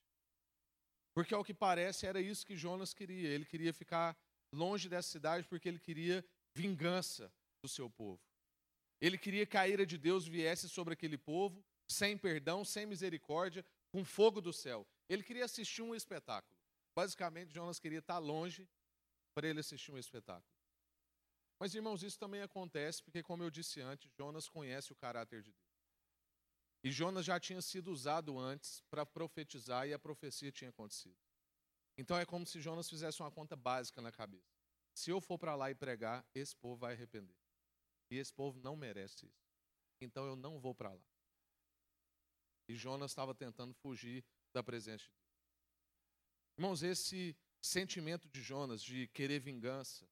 Porque, 1.12 1.34
ao 1.34 1.44
que 1.44 1.52
parece, 1.52 2.06
era 2.06 2.20
isso 2.20 2.46
que 2.46 2.56
Jonas 2.56 2.94
queria. 2.94 3.28
Ele 3.28 3.44
queria 3.44 3.74
ficar 3.74 4.16
longe 4.52 4.88
dessa 4.88 5.08
cidade 5.08 5.46
porque 5.48 5.68
ele 5.68 5.78
queria 5.78 6.24
vingança 6.54 7.32
do 7.62 7.68
seu 7.68 7.90
povo. 7.90 8.20
Ele 9.00 9.18
queria 9.18 9.46
que 9.46 9.56
a 9.56 9.66
ira 9.66 9.84
de 9.84 9.98
Deus 9.98 10.26
viesse 10.26 10.68
sobre 10.68 10.94
aquele 10.94 11.18
povo, 11.18 11.64
sem 11.90 12.16
perdão, 12.16 12.64
sem 12.64 12.86
misericórdia, 12.86 13.64
com 13.90 14.04
fogo 14.04 14.40
do 14.40 14.52
céu. 14.52 14.86
Ele 15.08 15.22
queria 15.22 15.44
assistir 15.44 15.82
um 15.82 15.94
espetáculo. 15.94 16.56
Basicamente, 16.94 17.52
Jonas 17.52 17.78
queria 17.78 17.98
estar 17.98 18.18
longe 18.18 18.68
para 19.34 19.48
ele 19.48 19.60
assistir 19.60 19.90
um 19.90 19.98
espetáculo. 19.98 20.48
Mas, 21.58 21.74
irmãos, 21.74 22.02
isso 22.02 22.18
também 22.18 22.42
acontece 22.42 23.02
porque, 23.02 23.22
como 23.22 23.42
eu 23.42 23.50
disse 23.50 23.80
antes, 23.80 24.10
Jonas 24.16 24.48
conhece 24.48 24.92
o 24.92 24.96
caráter 24.96 25.42
de 25.42 25.50
Deus. 25.50 25.70
E 26.82 26.90
Jonas 26.90 27.26
já 27.26 27.38
tinha 27.38 27.60
sido 27.60 27.90
usado 27.90 28.38
antes 28.38 28.82
para 28.88 29.04
profetizar 29.04 29.86
e 29.86 29.92
a 29.92 29.98
profecia 29.98 30.50
tinha 30.50 30.70
acontecido. 30.70 31.18
Então 31.98 32.16
é 32.16 32.24
como 32.24 32.46
se 32.46 32.60
Jonas 32.60 32.88
fizesse 32.88 33.20
uma 33.20 33.30
conta 33.30 33.54
básica 33.56 34.00
na 34.00 34.10
cabeça. 34.10 34.56
Se 34.94 35.10
eu 35.10 35.20
for 35.20 35.38
para 35.38 35.54
lá 35.54 35.70
e 35.70 35.74
pregar, 35.74 36.24
esse 36.34 36.56
povo 36.56 36.76
vai 36.76 36.94
arrepender. 36.94 37.36
E 38.10 38.16
esse 38.16 38.32
povo 38.32 38.58
não 38.60 38.74
merece 38.74 39.26
isso. 39.26 39.50
Então 40.00 40.24
eu 40.26 40.34
não 40.34 40.58
vou 40.58 40.74
para 40.74 40.94
lá. 40.94 41.04
E 42.70 42.76
Jonas 42.76 43.10
estava 43.10 43.34
tentando 43.34 43.74
fugir 43.74 44.24
da 44.52 44.62
presença 44.62 45.02
de 45.04 45.10
Deus. 45.10 45.34
Irmãos, 46.56 46.82
esse 46.84 47.36
sentimento 47.60 48.28
de 48.28 48.40
Jonas 48.40 48.80
de 48.80 49.08
querer 49.08 49.40
vingança, 49.40 50.08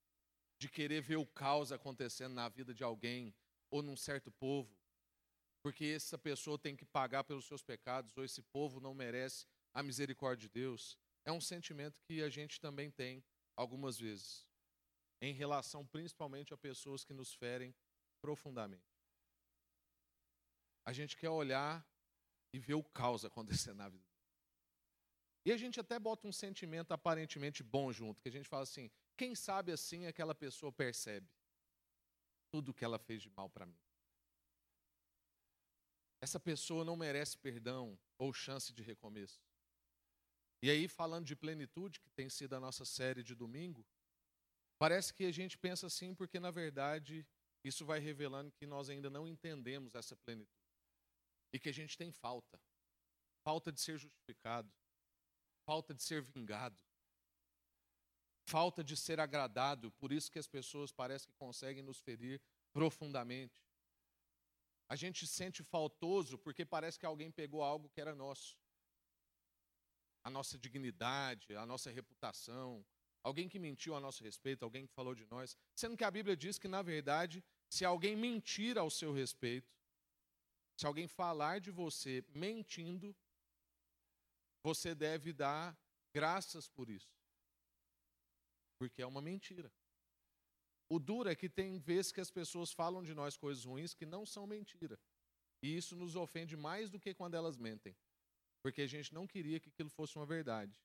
de 0.59 0.69
querer 0.69 1.01
ver 1.01 1.19
o 1.19 1.25
caos 1.27 1.71
acontecendo 1.71 2.35
na 2.35 2.49
vida 2.49 2.75
de 2.75 2.83
alguém 2.83 3.33
ou 3.71 3.81
num 3.81 3.97
certo 3.97 4.33
povo, 4.33 4.77
porque 5.63 5.85
essa 5.85 6.19
pessoa 6.19 6.59
tem 6.59 6.75
que 6.75 6.85
pagar 6.85 7.23
pelos 7.23 7.47
seus 7.47 7.63
pecados, 7.63 8.17
ou 8.17 8.25
esse 8.25 8.43
povo 8.43 8.81
não 8.81 8.93
merece 8.93 9.47
a 9.73 9.81
misericórdia 9.81 10.49
de 10.49 10.53
Deus, 10.53 10.99
é 11.25 11.31
um 11.31 11.41
sentimento 11.41 12.01
que 12.03 12.23
a 12.23 12.29
gente 12.29 12.61
também 12.61 12.91
tem 12.91 13.25
algumas 13.55 14.01
vezes, 14.01 14.49
em 15.21 15.33
relação 15.33 15.87
principalmente 15.87 16.53
a 16.53 16.59
pessoas 16.59 17.05
que 17.05 17.15
nos 17.15 17.33
ferem 17.33 17.73
profundamente. 18.21 18.99
A 20.85 20.93
gente 20.93 21.17
quer 21.17 21.31
olhar 21.31 21.87
e 22.53 22.59
ver 22.59 22.75
o 22.75 22.83
caos 22.83 23.25
acontecendo 23.25 23.77
na 23.77 23.89
vida. 23.89 24.07
E 25.45 25.53
a 25.53 25.57
gente 25.57 25.81
até 25.81 25.99
bota 25.99 26.27
um 26.27 26.33
sentimento 26.33 26.93
aparentemente 26.93 27.63
bom 27.63 27.93
junto, 27.93 28.21
que 28.21 28.29
a 28.29 28.33
gente 28.33 28.49
fala 28.49 28.65
assim: 28.65 28.91
quem 29.17 29.35
sabe 29.35 29.73
assim 29.73 30.07
aquela 30.07 30.35
pessoa 30.35 30.73
percebe 30.73 31.29
tudo 32.51 32.75
que 32.75 32.85
ela 32.85 32.99
fez 32.99 33.23
de 33.23 33.31
mal 33.31 33.49
para 33.49 33.67
mim. 33.67 33.79
Essa 36.21 36.41
pessoa 36.41 36.85
não 36.85 36.97
merece 36.97 37.39
perdão 37.39 37.99
ou 38.19 38.33
chance 38.33 38.73
de 38.73 38.83
recomeço. 38.83 39.41
E 40.61 40.69
aí, 40.69 40.89
falando 40.89 41.25
de 41.25 41.37
plenitude, 41.37 42.01
que 42.01 42.11
tem 42.11 42.29
sido 42.29 42.55
a 42.55 42.61
nossa 42.61 42.85
série 42.85 43.23
de 43.23 43.35
domingo, 43.35 43.87
parece 44.77 45.15
que 45.15 45.25
a 45.25 45.33
gente 45.33 45.57
pensa 45.57 45.87
assim 45.87 46.15
porque, 46.15 46.41
na 46.41 46.51
verdade, 46.51 47.25
isso 47.63 47.85
vai 47.85 48.01
revelando 48.01 48.51
que 48.53 48.67
nós 48.67 48.91
ainda 48.91 49.09
não 49.09 49.27
entendemos 49.29 49.95
essa 49.95 50.17
plenitude. 50.17 50.58
E 51.53 51.59
que 51.59 51.69
a 51.69 51.73
gente 51.73 51.97
tem 51.97 52.13
falta. 52.13 52.61
Falta 53.43 53.73
de 53.73 53.81
ser 53.81 53.99
justificado. 53.99 54.71
Falta 55.65 55.95
de 55.95 56.03
ser 56.03 56.23
vingado. 56.23 56.79
Falta 58.47 58.83
de 58.83 58.97
ser 58.97 59.21
agradado. 59.21 59.91
Por 59.93 60.13
isso 60.13 60.31
que 60.31 60.39
as 60.39 60.47
pessoas 60.47 60.93
parecem 60.93 61.29
que 61.31 61.37
conseguem 61.37 61.83
nos 61.83 62.01
ferir 62.01 62.41
profundamente. 62.73 63.63
A 64.89 64.97
gente 64.97 65.27
se 65.27 65.35
sente 65.35 65.63
faltoso 65.63 66.39
porque 66.39 66.65
parece 66.65 66.99
que 66.99 67.05
alguém 67.05 67.31
pegou 67.31 67.63
algo 67.63 67.91
que 67.91 68.01
era 68.01 68.15
nosso. 68.15 68.57
A 70.25 70.31
nossa 70.31 70.59
dignidade, 70.59 71.55
a 71.55 71.67
nossa 71.67 71.91
reputação, 71.91 72.85
alguém 73.23 73.49
que 73.49 73.59
mentiu 73.59 73.95
a 73.95 74.01
nosso 74.01 74.25
respeito, 74.25 74.65
alguém 74.65 74.87
que 74.87 74.93
falou 74.93 75.15
de 75.15 75.27
nós. 75.27 75.57
Sendo 75.75 75.97
que 75.97 76.05
a 76.05 76.11
Bíblia 76.11 76.37
diz 76.37 76.59
que, 76.59 76.69
na 76.69 76.83
verdade, 76.83 77.45
se 77.69 77.85
alguém 77.85 78.17
mentir 78.17 78.79
ao 78.79 78.91
seu 78.91 79.13
respeito, 79.13 79.78
se 80.79 80.87
alguém 80.87 81.09
falar 81.09 81.59
de 81.59 81.73
você 81.73 82.25
mentindo, 82.29 83.15
você 84.63 84.95
deve 84.95 85.33
dar 85.33 85.77
graças 86.15 86.69
por 86.69 86.89
isso. 86.89 87.13
Porque 88.79 89.03
é 89.03 89.07
uma 89.07 89.21
mentira. 89.21 89.73
O 90.89 91.01
duro 91.01 91.29
é 91.29 91.35
que 91.35 91.49
tem 91.49 91.81
vezes 91.81 92.13
que 92.13 92.21
as 92.21 92.31
pessoas 92.31 92.71
falam 92.73 93.03
de 93.03 93.13
nós 93.13 93.37
coisas 93.37 93.65
ruins 93.65 93.93
que 93.93 94.07
não 94.07 94.25
são 94.25 94.47
mentira. 94.47 94.97
E 95.61 95.77
isso 95.77 95.97
nos 95.97 96.15
ofende 96.15 96.57
mais 96.57 96.89
do 96.89 97.01
que 97.01 97.13
quando 97.13 97.35
elas 97.35 97.57
mentem. 97.57 97.97
Porque 98.63 98.83
a 98.83 98.87
gente 98.87 99.13
não 99.13 99.27
queria 99.27 99.59
que 99.59 99.71
aquilo 99.71 99.91
fosse 99.91 100.15
uma 100.15 100.25
verdade. 100.25 100.81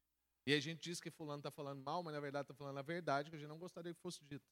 E 0.47 0.55
a 0.55 0.59
gente 0.59 0.81
diz 0.81 0.99
que 0.99 1.11
fulano 1.11 1.39
está 1.39 1.51
falando 1.51 1.83
mal, 1.83 2.01
mas 2.01 2.15
na 2.15 2.19
verdade 2.19 2.45
está 2.45 2.55
falando 2.55 2.79
a 2.79 2.81
verdade 2.81 3.29
que 3.29 3.35
a 3.35 3.39
gente 3.39 3.47
não 3.47 3.59
gostaria 3.59 3.93
que 3.93 4.01
fosse 4.01 4.25
dita. 4.25 4.49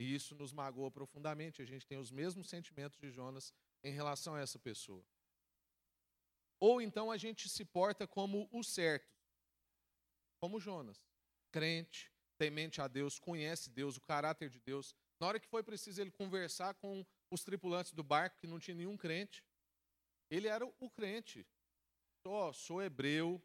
E 0.00 0.12
isso 0.12 0.34
nos 0.34 0.52
magoa 0.52 0.90
profundamente. 0.90 1.62
A 1.62 1.64
gente 1.64 1.86
tem 1.86 1.96
os 1.96 2.10
mesmos 2.10 2.48
sentimentos 2.48 2.98
de 2.98 3.08
Jonas 3.12 3.54
em 3.84 3.92
relação 3.92 4.34
a 4.34 4.40
essa 4.40 4.58
pessoa. 4.58 5.04
Ou 6.58 6.80
então 6.80 7.10
a 7.10 7.16
gente 7.16 7.48
se 7.48 7.64
porta 7.64 8.06
como 8.06 8.48
o 8.50 8.64
certo, 8.64 9.14
como 10.40 10.58
Jonas, 10.58 11.06
crente, 11.52 12.10
temente 12.38 12.80
a 12.80 12.88
Deus, 12.88 13.18
conhece 13.18 13.70
Deus, 13.70 13.96
o 13.96 14.00
caráter 14.00 14.48
de 14.48 14.58
Deus. 14.60 14.94
Na 15.20 15.26
hora 15.26 15.38
que 15.38 15.46
foi 15.46 15.62
preciso 15.62 16.00
ele 16.00 16.10
conversar 16.10 16.74
com 16.74 17.04
os 17.30 17.44
tripulantes 17.44 17.92
do 17.92 18.02
barco, 18.02 18.38
que 18.38 18.46
não 18.46 18.58
tinha 18.58 18.74
nenhum 18.74 18.96
crente, 18.96 19.44
ele 20.30 20.48
era 20.48 20.64
o 20.66 20.90
crente. 20.90 21.46
Sou, 22.22 22.52
sou 22.52 22.82
hebreu, 22.82 23.42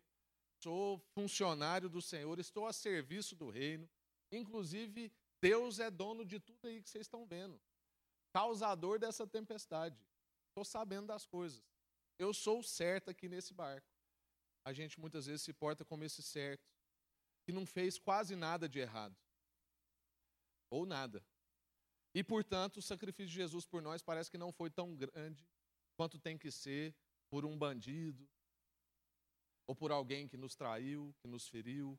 sou 0.63 1.00
funcionário 1.13 1.89
do 1.89 2.01
Senhor, 2.01 2.39
estou 2.39 2.65
a 2.65 2.74
serviço 2.74 3.36
do 3.36 3.50
reino. 3.50 3.89
Inclusive, 4.31 5.12
Deus 5.41 5.79
é 5.79 5.91
dono 5.91 6.25
de 6.25 6.39
tudo 6.39 6.67
aí 6.67 6.81
que 6.81 6.89
vocês 6.89 7.05
estão 7.05 7.25
vendo. 7.25 7.60
Causador 8.31 9.00
dessa 9.00 9.27
tempestade. 9.27 9.98
Estou 10.59 10.65
sabendo 10.65 11.07
das 11.07 11.25
coisas. 11.25 11.63
Eu 12.17 12.33
sou 12.33 12.59
o 12.59 12.63
certo 12.63 13.09
aqui 13.09 13.29
nesse 13.29 13.53
barco. 13.53 13.87
A 14.65 14.73
gente 14.73 14.99
muitas 14.99 15.25
vezes 15.25 15.41
se 15.41 15.53
porta 15.53 15.85
como 15.85 16.03
esse 16.03 16.21
certo 16.21 16.67
que 17.45 17.53
não 17.53 17.65
fez 17.65 17.97
quase 17.97 18.35
nada 18.35 18.67
de 18.67 18.77
errado. 18.77 19.15
Ou 20.69 20.85
nada. 20.85 21.25
E, 22.13 22.21
portanto, 22.21 22.77
o 22.77 22.81
sacrifício 22.81 23.29
de 23.29 23.35
Jesus 23.35 23.65
por 23.65 23.81
nós 23.81 24.03
parece 24.03 24.29
que 24.29 24.37
não 24.37 24.51
foi 24.51 24.69
tão 24.69 24.93
grande 24.93 25.47
quanto 25.95 26.19
tem 26.19 26.37
que 26.37 26.51
ser 26.51 26.93
por 27.29 27.45
um 27.45 27.57
bandido, 27.57 28.27
ou 29.65 29.73
por 29.73 29.93
alguém 29.93 30.27
que 30.27 30.35
nos 30.35 30.55
traiu, 30.55 31.15
que 31.21 31.27
nos 31.27 31.47
feriu. 31.47 31.97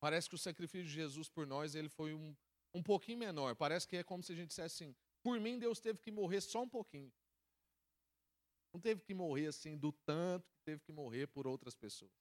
Parece 0.00 0.28
que 0.28 0.34
o 0.34 0.38
sacrifício 0.38 0.88
de 0.88 0.92
Jesus 0.92 1.28
por 1.28 1.46
nós 1.46 1.76
ele 1.76 1.88
foi 1.88 2.14
um, 2.14 2.36
um 2.74 2.82
pouquinho 2.82 3.18
menor. 3.18 3.54
Parece 3.54 3.86
que 3.86 3.96
é 3.96 4.02
como 4.02 4.24
se 4.24 4.32
a 4.32 4.34
gente 4.34 4.48
dissesse 4.48 4.82
assim: 4.82 4.96
por 5.24 5.40
mim, 5.40 5.58
Deus 5.58 5.80
teve 5.80 5.98
que 5.98 6.10
morrer 6.10 6.42
só 6.42 6.62
um 6.62 6.68
pouquinho. 6.68 7.10
Não 8.74 8.80
teve 8.80 9.00
que 9.00 9.14
morrer 9.14 9.46
assim 9.46 9.78
do 9.78 9.90
tanto 9.90 10.52
que 10.52 10.60
teve 10.62 10.82
que 10.82 10.92
morrer 10.92 11.26
por 11.28 11.46
outras 11.46 11.74
pessoas. 11.74 12.12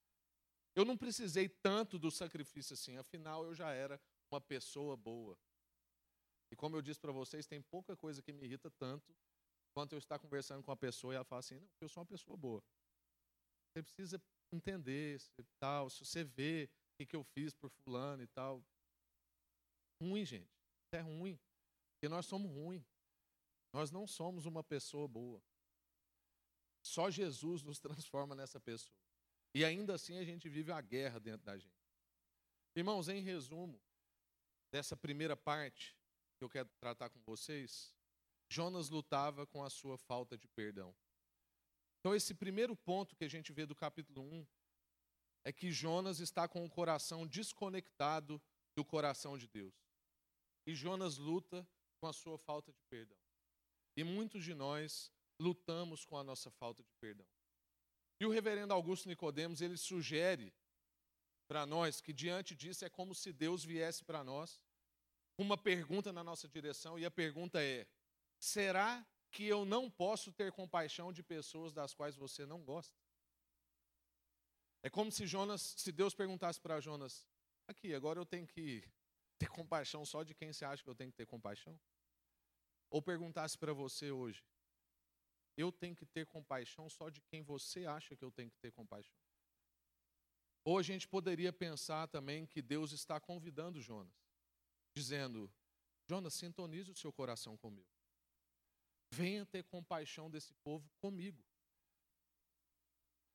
Eu 0.73 0.85
não 0.85 0.97
precisei 0.97 1.49
tanto 1.49 1.99
do 1.99 2.09
sacrifício 2.09 2.73
assim, 2.75 2.95
afinal 2.95 3.43
eu 3.43 3.53
já 3.53 3.71
era 3.71 4.01
uma 4.31 4.39
pessoa 4.39 4.95
boa. 4.95 5.37
E 6.49 6.55
como 6.55 6.77
eu 6.77 6.81
disse 6.81 6.99
para 6.99 7.11
vocês, 7.11 7.45
tem 7.45 7.61
pouca 7.61 7.97
coisa 7.97 8.21
que 8.21 8.31
me 8.31 8.45
irrita 8.45 8.71
tanto 8.71 9.13
quanto 9.73 9.93
eu 9.93 9.99
estar 9.99 10.17
conversando 10.17 10.63
com 10.63 10.71
uma 10.71 10.77
pessoa 10.77 11.13
e 11.13 11.15
ela 11.15 11.25
fala 11.25 11.39
assim: 11.39 11.59
"Não, 11.59 11.69
eu 11.81 11.89
sou 11.89 12.01
uma 12.01 12.07
pessoa 12.07 12.37
boa". 12.37 12.63
Você 13.73 13.83
precisa 13.83 14.21
entender, 14.53 15.19
tal, 15.59 15.89
se 15.89 16.05
você 16.05 16.23
vê 16.23 16.69
o 16.93 16.95
que, 16.97 17.05
que 17.07 17.15
eu 17.15 17.23
fiz 17.23 17.53
por 17.53 17.69
fulano 17.83 18.23
e 18.23 18.27
tal. 18.27 18.63
Ruim, 19.99 20.23
gente. 20.23 20.53
É 20.93 20.99
ruim. 20.99 21.39
Porque 21.93 22.07
nós 22.07 22.25
somos 22.27 22.51
ruins. 22.51 22.92
Nós 23.73 23.89
não 23.89 24.05
somos 24.05 24.45
uma 24.45 24.63
pessoa 24.63 25.07
boa. 25.07 25.43
Só 26.83 27.09
Jesus 27.09 27.63
nos 27.63 27.79
transforma 27.79 28.35
nessa 28.35 28.59
pessoa. 28.59 28.95
E 29.53 29.65
ainda 29.65 29.95
assim 29.95 30.17
a 30.19 30.23
gente 30.23 30.47
vive 30.47 30.71
a 30.71 30.79
guerra 30.79 31.19
dentro 31.19 31.45
da 31.45 31.57
gente. 31.57 31.73
Irmãos, 32.75 33.09
em 33.09 33.21
resumo, 33.21 33.81
dessa 34.71 34.95
primeira 34.95 35.35
parte 35.35 35.97
que 36.37 36.43
eu 36.43 36.49
quero 36.49 36.69
tratar 36.79 37.09
com 37.09 37.21
vocês, 37.21 37.95
Jonas 38.49 38.89
lutava 38.89 39.45
com 39.45 39.63
a 39.63 39.69
sua 39.69 39.97
falta 39.97 40.37
de 40.37 40.47
perdão. 40.47 40.95
Então, 41.99 42.13
esse 42.13 42.33
primeiro 42.33 42.75
ponto 42.75 43.15
que 43.15 43.23
a 43.23 43.29
gente 43.29 43.53
vê 43.53 43.65
do 43.65 43.75
capítulo 43.75 44.21
1 44.21 44.47
é 45.45 45.53
que 45.53 45.71
Jonas 45.71 46.19
está 46.19 46.47
com 46.47 46.65
o 46.65 46.69
coração 46.69 47.25
desconectado 47.25 48.41
do 48.75 48.83
coração 48.83 49.37
de 49.37 49.47
Deus. 49.47 49.73
E 50.65 50.75
Jonas 50.75 51.17
luta 51.17 51.67
com 51.99 52.07
a 52.07 52.13
sua 52.13 52.37
falta 52.37 52.71
de 52.71 52.81
perdão. 52.89 53.22
E 53.95 54.03
muitos 54.03 54.43
de 54.43 54.53
nós 54.53 55.11
lutamos 55.39 56.05
com 56.05 56.17
a 56.17 56.23
nossa 56.23 56.49
falta 56.49 56.83
de 56.83 56.93
perdão. 56.95 57.27
E 58.19 58.25
o 58.25 58.29
reverendo 58.29 58.73
Augusto 58.73 59.07
Nicodemos, 59.07 59.61
ele 59.61 59.77
sugere 59.77 60.53
para 61.47 61.65
nós 61.65 61.99
que 62.01 62.13
diante 62.13 62.55
disso 62.55 62.85
é 62.85 62.89
como 62.89 63.13
se 63.13 63.31
Deus 63.33 63.63
viesse 63.63 64.03
para 64.03 64.23
nós 64.23 64.61
uma 65.37 65.57
pergunta 65.57 66.11
na 66.13 66.23
nossa 66.23 66.47
direção 66.47 66.97
e 66.97 67.05
a 67.05 67.11
pergunta 67.11 67.61
é: 67.61 67.87
será 68.39 69.05
que 69.31 69.45
eu 69.45 69.65
não 69.65 69.89
posso 69.89 70.31
ter 70.31 70.51
compaixão 70.51 71.11
de 71.11 71.23
pessoas 71.23 71.73
das 71.73 71.93
quais 71.93 72.15
você 72.15 72.45
não 72.45 72.63
gosta? 72.63 72.95
É 74.83 74.89
como 74.89 75.11
se 75.11 75.25
Jonas, 75.25 75.61
se 75.77 75.91
Deus 75.91 76.13
perguntasse 76.13 76.59
para 76.59 76.79
Jonas: 76.79 77.27
aqui, 77.67 77.93
agora 77.93 78.19
eu 78.19 78.25
tenho 78.25 78.47
que 78.47 78.83
ter 79.37 79.49
compaixão 79.49 80.05
só 80.05 80.23
de 80.23 80.33
quem 80.33 80.53
você 80.53 80.65
acha 80.65 80.83
que 80.83 80.89
eu 80.89 80.95
tenho 80.95 81.11
que 81.11 81.17
ter 81.17 81.25
compaixão? 81.25 81.79
Ou 82.93 83.01
perguntasse 83.01 83.57
para 83.57 83.73
você 83.73 84.11
hoje: 84.11 84.45
eu 85.57 85.71
tenho 85.71 85.95
que 85.95 86.05
ter 86.05 86.27
compaixão 86.27 86.87
só 86.87 87.09
de 87.09 87.21
quem 87.21 87.41
você 87.41 87.87
acha 87.87 88.15
que 88.15 88.23
eu 88.23 88.31
tenho 88.31 88.51
que 88.51 88.59
ter 88.59 88.71
compaixão. 88.71 89.17
Ou 90.63 90.77
a 90.77 90.83
gente 90.83 91.07
poderia 91.07 91.51
pensar 91.51 92.07
também 92.07 92.45
que 92.45 92.61
Deus 92.61 92.91
está 92.91 93.19
convidando 93.19 93.81
Jonas, 93.81 94.13
dizendo: 94.95 95.51
Jonas, 96.07 96.35
sintonize 96.35 96.91
o 96.91 96.95
seu 96.95 97.11
coração 97.11 97.57
comigo. 97.57 97.89
Venha 99.11 99.43
ter 99.43 99.63
compaixão 99.63 100.29
desse 100.29 100.53
povo 100.63 100.87
comigo. 100.99 101.43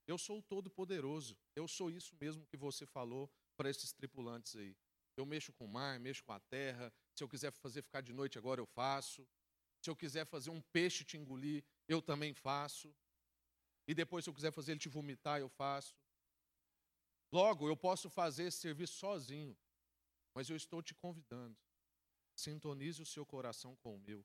Eu 0.06 0.18
sou 0.18 0.38
o 0.38 0.42
Todo-Poderoso. 0.42 1.36
Eu 1.56 1.66
sou 1.66 1.90
isso 1.90 2.16
mesmo 2.20 2.46
que 2.46 2.56
você 2.56 2.86
falou 2.86 3.28
para 3.56 3.68
esses 3.68 3.92
tripulantes 3.92 4.54
aí. 4.54 4.76
Eu 5.16 5.26
mexo 5.26 5.52
com 5.52 5.64
o 5.64 5.68
mar, 5.68 5.98
mexo 5.98 6.22
com 6.22 6.32
a 6.32 6.38
terra. 6.38 6.92
Se 7.12 7.24
eu 7.24 7.28
quiser 7.28 7.50
fazer 7.50 7.82
ficar 7.82 8.02
de 8.02 8.12
noite 8.12 8.38
agora, 8.38 8.60
eu 8.60 8.66
faço. 8.66 9.28
Se 9.88 9.90
eu 9.90 9.96
quiser 9.96 10.26
fazer 10.26 10.50
um 10.50 10.60
peixe 10.60 11.02
te 11.02 11.16
engolir, 11.16 11.64
eu 11.88 12.02
também 12.02 12.34
faço. 12.34 12.94
E 13.86 13.94
depois, 13.94 14.22
se 14.22 14.28
eu 14.28 14.34
quiser 14.34 14.52
fazer 14.52 14.72
ele 14.72 14.80
te 14.80 14.88
vomitar, 14.90 15.40
eu 15.40 15.48
faço. 15.48 15.96
Logo, 17.32 17.66
eu 17.66 17.74
posso 17.74 18.10
fazer 18.10 18.42
esse 18.42 18.58
serviço 18.58 18.98
sozinho, 18.98 19.56
mas 20.34 20.50
eu 20.50 20.56
estou 20.56 20.82
te 20.82 20.94
convidando. 20.94 21.56
Sintonize 22.36 23.00
o 23.00 23.06
seu 23.06 23.24
coração 23.24 23.76
com 23.76 23.96
o 23.96 23.98
meu. 23.98 24.22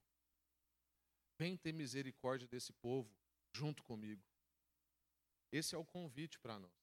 Vem 1.40 1.56
ter 1.56 1.72
misericórdia 1.72 2.46
desse 2.46 2.74
povo 2.74 3.10
junto 3.54 3.84
comigo. 3.84 4.22
Esse 5.50 5.76
é 5.76 5.78
o 5.78 5.86
convite 5.86 6.38
para 6.40 6.60
nós. 6.60 6.76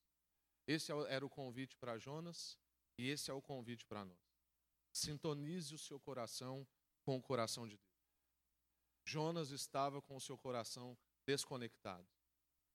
Esse 0.66 0.90
é 0.90 0.94
era 1.12 1.26
o 1.26 1.28
convite 1.28 1.76
para 1.76 1.98
Jonas 1.98 2.58
e 2.96 3.10
esse 3.10 3.30
é 3.30 3.34
o 3.34 3.42
convite 3.42 3.84
para 3.84 4.06
nós. 4.06 4.32
Sintonize 4.90 5.74
o 5.74 5.78
seu 5.78 6.00
coração 6.00 6.66
com 7.02 7.18
o 7.18 7.22
coração 7.22 7.68
de 7.68 7.76
Deus. 7.76 7.89
Jonas 9.10 9.50
estava 9.50 10.00
com 10.00 10.14
o 10.14 10.20
seu 10.20 10.38
coração 10.38 10.96
desconectado. 11.26 12.06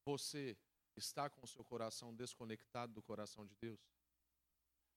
Você 0.04 0.58
está 0.94 1.30
com 1.30 1.42
o 1.46 1.48
seu 1.48 1.64
coração 1.64 2.14
desconectado 2.14 2.92
do 2.92 3.02
coração 3.02 3.46
de 3.46 3.56
Deus? 3.56 3.80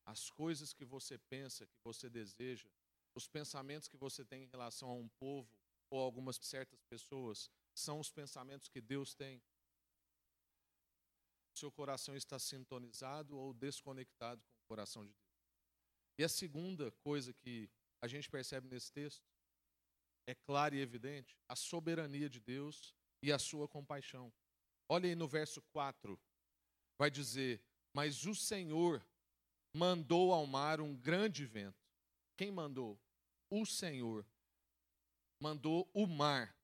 As 0.05 0.31
coisas 0.31 0.73
que 0.73 0.85
você 0.85 1.17
pensa, 1.17 1.65
que 1.65 1.79
você 1.85 2.11
deseja, 2.11 2.69
os 3.15 3.29
pensamentos 3.29 3.87
que 3.87 3.97
você 3.97 4.25
tem 4.25 4.43
em 4.43 4.49
relação 4.49 4.91
a 4.91 4.95
um 4.95 5.09
povo 5.09 5.49
ou 5.89 6.01
algumas 6.01 6.37
certas 6.43 6.83
pessoas, 6.83 7.49
são 7.73 8.01
os 8.01 8.11
pensamentos 8.11 8.69
que 8.69 8.81
Deus 8.81 9.15
tem. 9.15 9.41
Seu 11.55 11.71
coração 11.71 12.17
está 12.17 12.41
sintonizado 12.41 13.39
ou 13.39 13.55
desconectado 13.55 14.43
com 14.43 14.57
o 14.65 14.67
coração 14.67 15.07
de 15.07 15.13
Deus. 15.13 15.39
E 16.19 16.25
a 16.25 16.29
segunda 16.29 16.91
coisa 16.91 17.33
que 17.33 17.71
a 18.01 18.09
gente 18.09 18.29
percebe 18.29 18.67
nesse 18.67 18.91
texto 18.91 19.25
é 20.29 20.35
clara 20.35 20.77
e 20.77 20.81
evidente 20.81 21.35
a 21.49 21.57
soberania 21.57 22.29
de 22.29 22.39
Deus 22.39 22.95
e 23.23 23.33
a 23.33 23.39
sua 23.39 23.67
compaixão. 23.67 24.31
Olha 24.87 25.09
aí 25.09 25.15
no 25.15 25.27
verso 25.27 25.63
4, 25.73 26.21
vai 26.99 27.11
dizer: 27.11 27.63
Mas 27.95 28.27
o 28.27 28.35
Senhor 28.35 29.03
mandou 29.75 30.35
ao 30.35 30.47
mar 30.47 30.83
um 30.83 30.95
grande 30.95 31.47
vento. 31.47 31.83
Quem 32.37 32.51
mandou? 32.53 33.01
O 33.51 33.65
Senhor. 33.65 34.27
mandou 35.41 35.89
o 35.95 36.07
mar, 36.07 36.55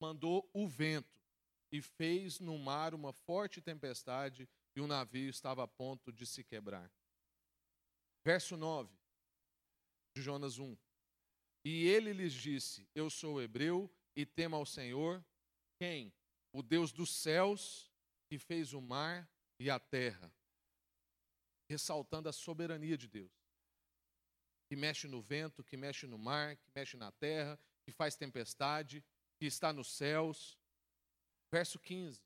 mandou 0.00 0.50
o 0.54 0.66
vento, 0.66 1.22
e 1.70 1.80
fez 1.80 2.40
no 2.40 2.58
mar 2.58 2.94
uma 2.94 3.12
forte 3.12 3.60
tempestade, 3.60 4.48
e 4.74 4.80
o 4.80 4.86
navio 4.86 5.28
estava 5.28 5.62
a 5.62 5.68
ponto 5.68 6.10
de 6.10 6.26
se 6.26 6.42
quebrar. 6.42 6.90
Verso 8.24 8.56
9 8.56 8.90
de 10.16 10.22
Jonas 10.22 10.58
1. 10.58 10.76
E 11.64 11.86
ele 11.86 12.12
lhes 12.12 12.32
disse: 12.32 12.88
Eu 12.94 13.08
sou 13.08 13.40
hebreu 13.40 13.90
e 14.16 14.26
temo 14.26 14.56
ao 14.56 14.66
Senhor, 14.66 15.24
quem? 15.78 16.12
O 16.52 16.62
Deus 16.62 16.92
dos 16.92 17.10
céus, 17.10 17.90
que 18.28 18.38
fez 18.38 18.72
o 18.72 18.80
mar 18.80 19.28
e 19.58 19.70
a 19.70 19.78
terra. 19.78 20.32
Ressaltando 21.70 22.28
a 22.28 22.32
soberania 22.32 22.96
de 22.96 23.08
Deus. 23.08 23.32
Que 24.68 24.76
mexe 24.76 25.06
no 25.06 25.22
vento, 25.22 25.64
que 25.64 25.76
mexe 25.76 26.06
no 26.06 26.18
mar, 26.18 26.56
que 26.56 26.70
mexe 26.74 26.96
na 26.96 27.12
terra, 27.12 27.58
que 27.84 27.92
faz 27.92 28.16
tempestade, 28.16 29.04
que 29.38 29.46
está 29.46 29.72
nos 29.72 29.92
céus. 29.92 30.58
Verso 31.50 31.78
15. 31.78 32.20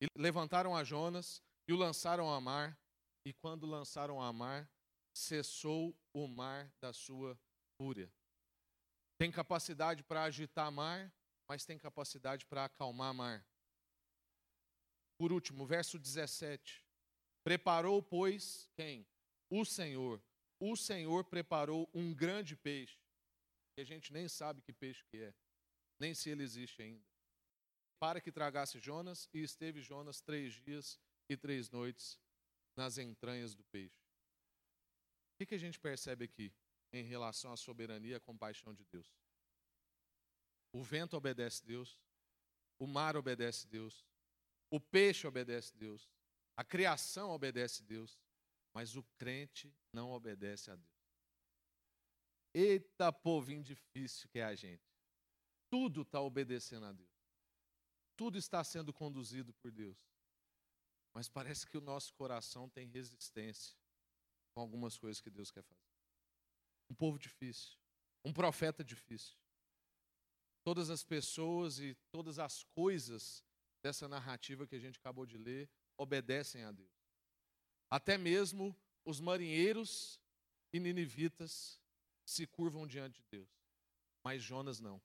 E 0.00 0.06
levantaram 0.16 0.76
a 0.76 0.84
Jonas 0.84 1.42
e 1.66 1.72
o 1.72 1.76
lançaram 1.76 2.28
ao 2.28 2.40
mar, 2.40 2.78
e 3.24 3.32
quando 3.32 3.66
lançaram 3.66 4.20
ao 4.20 4.32
mar, 4.32 4.70
cessou 5.14 5.96
o 6.12 6.28
mar 6.28 6.70
da 6.80 6.92
sua 6.92 7.38
fúria. 7.76 8.12
Tem 9.16 9.30
capacidade 9.30 10.02
para 10.02 10.24
agitar 10.24 10.70
mar, 10.72 11.12
mas 11.48 11.64
tem 11.64 11.78
capacidade 11.78 12.44
para 12.46 12.64
acalmar 12.64 13.14
mar. 13.14 13.46
Por 15.16 15.32
último, 15.32 15.66
verso 15.66 15.98
17. 15.98 16.84
Preparou, 17.44 18.02
pois, 18.02 18.68
quem? 18.74 19.06
O 19.48 19.64
Senhor. 19.64 20.22
O 20.58 20.76
Senhor 20.76 21.24
preparou 21.24 21.88
um 21.94 22.14
grande 22.14 22.56
peixe, 22.56 22.98
que 23.74 23.82
a 23.82 23.84
gente 23.84 24.12
nem 24.12 24.28
sabe 24.28 24.62
que 24.62 24.72
peixe 24.72 25.04
que 25.04 25.18
é, 25.18 25.34
nem 25.98 26.14
se 26.14 26.30
ele 26.30 26.42
existe 26.42 26.82
ainda, 26.82 27.04
para 27.98 28.20
que 28.20 28.32
tragasse 28.32 28.78
Jonas, 28.80 29.28
e 29.32 29.42
esteve 29.42 29.80
Jonas 29.82 30.20
três 30.20 30.54
dias 30.54 30.98
e 31.28 31.36
três 31.36 31.70
noites 31.70 32.18
nas 32.76 32.98
entranhas 32.98 33.54
do 33.54 33.62
peixe. 33.64 34.00
O 35.34 35.36
que, 35.36 35.46
que 35.46 35.54
a 35.54 35.58
gente 35.58 35.78
percebe 35.78 36.24
aqui 36.24 36.52
em 36.98 37.04
relação 37.04 37.52
à 37.52 37.56
soberania 37.56 38.12
e 38.12 38.14
à 38.14 38.20
compaixão 38.20 38.72
de 38.74 38.84
Deus? 38.84 39.14
O 40.72 40.82
vento 40.82 41.16
obedece 41.16 41.62
a 41.62 41.66
Deus, 41.66 42.00
o 42.78 42.86
mar 42.86 43.16
obedece 43.16 43.66
a 43.66 43.70
Deus, 43.70 44.04
o 44.70 44.80
peixe 44.80 45.26
obedece 45.26 45.72
a 45.74 45.78
Deus, 45.78 46.10
a 46.56 46.64
criação 46.64 47.30
obedece 47.30 47.82
a 47.82 47.86
Deus, 47.86 48.18
mas 48.72 48.96
o 48.96 49.04
crente 49.16 49.72
não 49.92 50.10
obedece 50.10 50.70
a 50.70 50.76
Deus. 50.76 50.94
Eita 52.52 53.12
povinho 53.12 53.62
difícil 53.62 54.28
que 54.28 54.38
é 54.38 54.44
a 54.44 54.54
gente. 54.54 54.84
Tudo 55.68 56.02
está 56.02 56.20
obedecendo 56.20 56.86
a 56.86 56.92
Deus. 56.92 57.10
Tudo 58.16 58.38
está 58.38 58.62
sendo 58.62 58.92
conduzido 58.92 59.52
por 59.54 59.72
Deus. 59.72 59.98
Mas 61.12 61.28
parece 61.28 61.66
que 61.66 61.76
o 61.76 61.80
nosso 61.80 62.12
coração 62.14 62.68
tem 62.68 62.86
resistência 62.86 63.76
com 64.52 64.60
algumas 64.60 64.96
coisas 64.96 65.20
que 65.20 65.30
Deus 65.30 65.50
quer 65.50 65.62
fazer. 65.62 65.93
Um 66.90 66.94
povo 66.94 67.18
difícil, 67.18 67.78
um 68.24 68.32
profeta 68.32 68.84
difícil. 68.84 69.36
Todas 70.62 70.90
as 70.90 71.04
pessoas 71.04 71.78
e 71.78 71.94
todas 72.10 72.38
as 72.38 72.64
coisas 72.74 73.44
dessa 73.82 74.08
narrativa 74.08 74.66
que 74.66 74.74
a 74.74 74.78
gente 74.78 74.98
acabou 74.98 75.26
de 75.26 75.36
ler 75.36 75.68
obedecem 75.96 76.64
a 76.64 76.72
Deus. 76.72 76.92
Até 77.90 78.16
mesmo 78.16 78.76
os 79.04 79.20
marinheiros 79.20 80.18
e 80.72 80.80
ninivitas 80.80 81.80
se 82.24 82.46
curvam 82.46 82.86
diante 82.86 83.20
de 83.20 83.28
Deus, 83.30 83.48
mas 84.24 84.42
Jonas 84.42 84.80
não. 84.80 85.00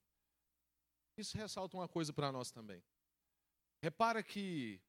Isso 1.16 1.36
ressalta 1.36 1.76
uma 1.76 1.86
coisa 1.86 2.12
para 2.12 2.32
nós 2.32 2.50
também. 2.50 2.82
Repara 3.82 4.22
que 4.22 4.80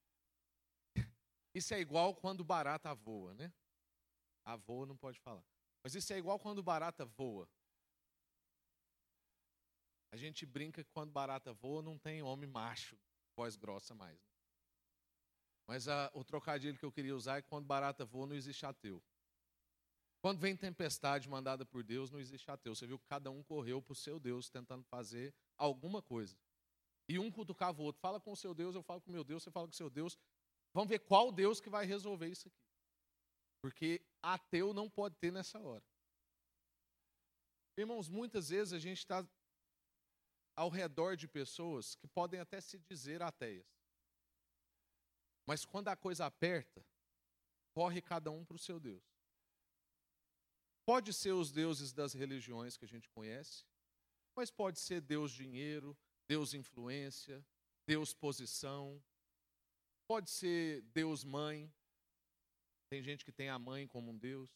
isso 1.53 1.73
é 1.73 1.79
igual 1.79 2.15
quando 2.15 2.43
barata 2.43 2.93
voa, 2.95 3.33
né? 3.33 3.53
A 4.45 4.55
voa 4.55 4.85
não 4.85 4.95
pode 4.95 5.19
falar. 5.19 5.45
Mas 5.83 5.95
isso 5.95 6.13
é 6.13 6.17
igual 6.17 6.39
quando 6.39 6.61
barata 6.61 7.05
voa. 7.05 7.49
A 10.11 10.17
gente 10.17 10.45
brinca 10.45 10.83
que 10.83 10.91
quando 10.91 11.11
barata 11.11 11.53
voa 11.53 11.81
não 11.81 11.97
tem 11.97 12.21
homem 12.21 12.49
macho, 12.49 12.97
voz 13.35 13.55
grossa 13.55 13.95
mais. 13.95 14.19
Né? 14.19 14.31
Mas 15.67 15.87
a, 15.87 16.11
o 16.13 16.23
trocadilho 16.23 16.77
que 16.77 16.83
eu 16.83 16.91
queria 16.91 17.15
usar 17.15 17.37
é 17.37 17.41
que 17.41 17.47
quando 17.47 17.65
barata 17.65 18.03
voa 18.03 18.27
não 18.27 18.35
existe 18.35 18.65
ateu. 18.65 19.01
Quando 20.21 20.39
vem 20.39 20.55
tempestade 20.55 21.27
mandada 21.27 21.65
por 21.65 21.83
Deus, 21.83 22.11
não 22.11 22.19
existe 22.19 22.51
ateu. 22.51 22.75
Você 22.75 22.85
viu 22.85 22.99
que 22.99 23.07
cada 23.07 23.31
um 23.31 23.41
correu 23.41 23.81
para 23.81 23.93
o 23.93 23.95
seu 23.95 24.19
Deus 24.19 24.49
tentando 24.49 24.83
fazer 24.83 25.33
alguma 25.57 26.01
coisa. 26.01 26.37
E 27.07 27.17
um 27.17 27.31
cutucava 27.31 27.81
o 27.81 27.85
outro. 27.85 27.99
Fala 27.99 28.19
com 28.19 28.31
o 28.31 28.35
seu 28.35 28.53
Deus, 28.53 28.75
eu 28.75 28.83
falo 28.83 29.01
com 29.01 29.09
o 29.09 29.13
meu 29.13 29.23
Deus, 29.23 29.43
você 29.43 29.49
fala 29.49 29.65
com 29.65 29.73
o 29.73 29.75
seu 29.75 29.89
Deus. 29.89 30.17
Vamos 30.73 30.89
ver 30.89 30.99
qual 30.99 31.31
Deus 31.31 31.59
que 31.59 31.69
vai 31.69 31.85
resolver 31.85 32.27
isso 32.27 32.47
aqui. 32.47 32.70
Porque 33.61 34.01
ateu 34.21 34.73
não 34.73 34.89
pode 34.89 35.15
ter 35.15 35.31
nessa 35.31 35.59
hora. 35.59 35.83
Irmãos, 37.77 38.09
muitas 38.09 38.49
vezes 38.49 38.73
a 38.73 38.79
gente 38.79 38.97
está 38.97 39.25
ao 40.55 40.69
redor 40.69 41.15
de 41.15 41.27
pessoas 41.27 41.95
que 41.95 42.07
podem 42.07 42.39
até 42.39 42.59
se 42.59 42.77
dizer 42.79 43.21
ateias. 43.21 43.65
Mas 45.45 45.65
quando 45.65 45.87
a 45.87 45.95
coisa 45.95 46.25
aperta, 46.25 46.85
corre 47.73 48.01
cada 48.01 48.29
um 48.31 48.43
para 48.43 48.55
o 48.55 48.59
seu 48.59 48.79
Deus. 48.79 49.03
Pode 50.85 51.13
ser 51.13 51.31
os 51.31 51.51
deuses 51.51 51.93
das 51.93 52.13
religiões 52.13 52.75
que 52.75 52.85
a 52.85 52.87
gente 52.87 53.09
conhece, 53.09 53.65
mas 54.35 54.51
pode 54.51 54.79
ser 54.79 55.01
Deus 55.01 55.31
dinheiro, 55.31 55.97
Deus 56.27 56.53
influência, 56.53 57.45
Deus 57.85 58.13
posição, 58.13 59.01
pode 60.07 60.29
ser 60.29 60.81
Deus 60.93 61.23
mãe, 61.23 61.71
tem 62.91 63.01
gente 63.01 63.23
que 63.23 63.31
tem 63.31 63.47
a 63.47 63.57
mãe 63.57 63.87
como 63.87 64.11
um 64.11 64.17
Deus. 64.17 64.51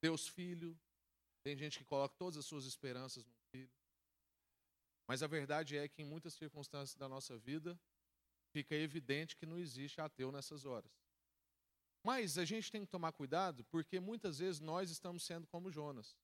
Deus 0.00 0.26
filho. 0.26 0.74
Tem 1.44 1.54
gente 1.54 1.76
que 1.78 1.84
coloca 1.84 2.16
todas 2.16 2.38
as 2.38 2.46
suas 2.46 2.64
esperanças 2.64 3.26
no 3.26 3.34
filho. 3.52 3.70
Mas 5.06 5.22
a 5.22 5.26
verdade 5.26 5.76
é 5.76 5.86
que 5.86 6.00
em 6.00 6.04
muitas 6.06 6.32
circunstâncias 6.32 6.96
da 6.96 7.06
nossa 7.06 7.36
vida 7.36 7.78
fica 8.54 8.74
evidente 8.74 9.36
que 9.36 9.44
não 9.44 9.58
existe 9.58 10.00
ateu 10.00 10.32
nessas 10.32 10.64
horas. 10.64 10.90
Mas 12.02 12.38
a 12.38 12.46
gente 12.46 12.72
tem 12.72 12.86
que 12.86 12.90
tomar 12.90 13.12
cuidado 13.12 13.62
porque 13.64 14.00
muitas 14.00 14.38
vezes 14.38 14.62
nós 14.62 14.90
estamos 14.90 15.22
sendo 15.22 15.46
como 15.46 15.70
Jonas. 15.70 16.16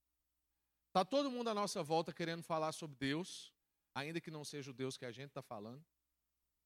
Está 0.89 1.05
todo 1.05 1.31
mundo 1.31 1.51
à 1.51 1.55
nossa 1.55 1.83
volta 1.83 2.11
querendo 2.11 2.43
falar 2.43 2.73
sobre 2.73 2.97
Deus, 2.97 3.53
ainda 3.95 4.19
que 4.19 4.31
não 4.31 4.47
seja 4.47 4.71
o 4.71 4.75
Deus 4.75 4.97
que 4.97 5.05
a 5.05 5.13
gente 5.13 5.29
está 5.29 5.43
falando, 5.43 5.85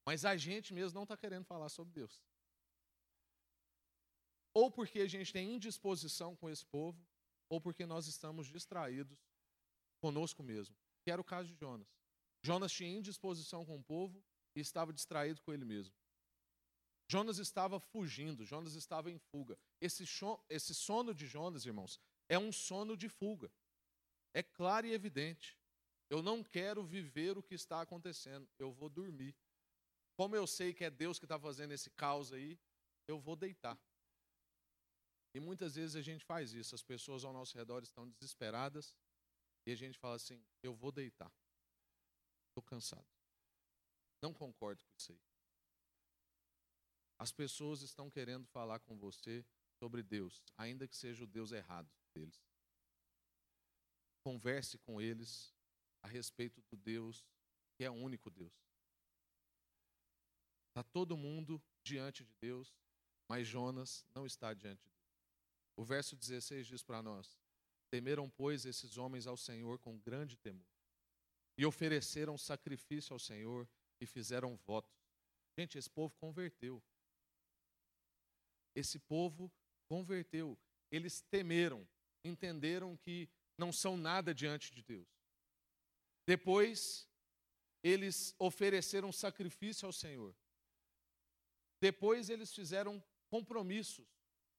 mas 0.06 0.24
a 0.24 0.36
gente 0.36 0.72
mesmo 0.72 0.94
não 0.94 1.02
está 1.02 1.16
querendo 1.16 1.44
falar 1.44 1.68
sobre 1.68 1.92
Deus 1.92 2.22
ou 4.54 4.70
porque 4.70 5.00
a 5.00 5.06
gente 5.06 5.32
tem 5.32 5.52
indisposição 5.54 6.36
com 6.36 6.48
esse 6.48 6.64
povo, 6.64 7.04
ou 7.48 7.60
porque 7.60 7.84
nós 7.84 8.06
estamos 8.06 8.46
distraídos 8.46 9.18
conosco 10.00 10.42
mesmo, 10.42 10.74
que 11.02 11.10
era 11.10 11.20
o 11.20 11.24
caso 11.24 11.48
de 11.48 11.58
Jonas. 11.58 11.88
Jonas 12.40 12.72
tinha 12.72 12.90
indisposição 12.90 13.64
com 13.64 13.76
o 13.76 13.82
povo 13.82 14.22
e 14.54 14.60
estava 14.60 14.92
distraído 14.92 15.42
com 15.42 15.52
ele 15.52 15.64
mesmo. 15.64 15.94
Jonas 17.08 17.38
estava 17.38 17.78
fugindo, 17.78 18.44
Jonas 18.44 18.74
estava 18.74 19.10
em 19.10 19.18
fuga. 19.18 19.58
Esse, 19.80 20.04
esse 20.48 20.74
sono 20.74 21.14
de 21.14 21.26
Jonas, 21.26 21.66
irmãos, 21.66 22.00
é 22.28 22.38
um 22.38 22.52
sono 22.52 22.96
de 22.96 23.08
fuga. 23.08 23.50
É 24.32 24.42
claro 24.42 24.86
e 24.86 24.92
evidente. 24.92 25.58
Eu 26.08 26.22
não 26.22 26.42
quero 26.42 26.82
viver 26.84 27.36
o 27.36 27.42
que 27.42 27.54
está 27.54 27.80
acontecendo, 27.80 28.48
eu 28.58 28.72
vou 28.72 28.88
dormir. 28.88 29.34
Como 30.16 30.36
eu 30.36 30.46
sei 30.46 30.72
que 30.72 30.84
é 30.84 30.90
Deus 30.90 31.18
que 31.18 31.24
está 31.24 31.38
fazendo 31.38 31.72
esse 31.72 31.90
caos 31.90 32.32
aí, 32.32 32.58
eu 33.08 33.18
vou 33.18 33.36
deitar. 33.36 33.78
E 35.34 35.40
muitas 35.40 35.74
vezes 35.74 35.96
a 35.96 36.02
gente 36.02 36.24
faz 36.24 36.52
isso, 36.52 36.74
as 36.74 36.82
pessoas 36.82 37.24
ao 37.24 37.32
nosso 37.32 37.58
redor 37.58 37.82
estão 37.82 38.08
desesperadas 38.08 38.94
e 39.66 39.72
a 39.72 39.74
gente 39.74 39.98
fala 39.98 40.14
assim: 40.14 40.42
eu 40.62 40.74
vou 40.74 40.92
deitar. 40.92 41.32
Estou 42.48 42.62
cansado. 42.62 43.06
Não 44.22 44.32
concordo 44.32 44.84
com 44.84 44.96
isso 44.96 45.12
aí. 45.12 45.20
As 47.18 47.32
pessoas 47.32 47.82
estão 47.82 48.08
querendo 48.08 48.46
falar 48.46 48.78
com 48.80 48.96
você 48.96 49.44
sobre 49.78 50.02
Deus, 50.02 50.42
ainda 50.56 50.86
que 50.86 50.96
seja 50.96 51.24
o 51.24 51.26
Deus 51.26 51.52
errado 51.52 51.90
deles. 52.14 52.40
Converse 54.22 54.78
com 54.78 55.00
eles 55.00 55.52
a 56.02 56.08
respeito 56.08 56.62
do 56.70 56.76
Deus 56.76 57.26
que 57.74 57.84
é 57.84 57.90
o 57.90 57.94
único 57.94 58.30
Deus. 58.30 58.52
Está 60.68 60.82
todo 60.82 61.16
mundo 61.16 61.62
diante 61.82 62.24
de 62.24 62.34
Deus, 62.40 62.74
mas 63.28 63.46
Jonas 63.46 64.04
não 64.14 64.26
está 64.26 64.54
diante 64.54 64.82
de. 64.88 64.93
O 65.76 65.84
verso 65.84 66.16
16 66.16 66.66
diz 66.66 66.82
para 66.82 67.02
nós: 67.02 67.38
Temeram, 67.90 68.30
pois, 68.30 68.64
esses 68.64 68.96
homens 68.96 69.26
ao 69.26 69.36
Senhor 69.36 69.78
com 69.78 69.98
grande 69.98 70.36
temor, 70.36 70.66
e 71.56 71.66
ofereceram 71.66 72.38
sacrifício 72.38 73.12
ao 73.12 73.18
Senhor 73.18 73.68
e 74.00 74.06
fizeram 74.06 74.56
votos. 74.56 74.92
Gente, 75.58 75.78
esse 75.78 75.90
povo 75.90 76.14
converteu. 76.16 76.82
Esse 78.74 78.98
povo 78.98 79.52
converteu. 79.88 80.58
Eles 80.90 81.20
temeram, 81.20 81.86
entenderam 82.24 82.96
que 82.96 83.28
não 83.56 83.72
são 83.72 83.96
nada 83.96 84.34
diante 84.34 84.72
de 84.72 84.82
Deus. 84.82 85.08
Depois, 86.26 87.08
eles 87.82 88.34
ofereceram 88.38 89.12
sacrifício 89.12 89.86
ao 89.86 89.92
Senhor. 89.92 90.34
Depois, 91.80 92.30
eles 92.30 92.52
fizeram 92.52 93.02
compromissos 93.28 94.08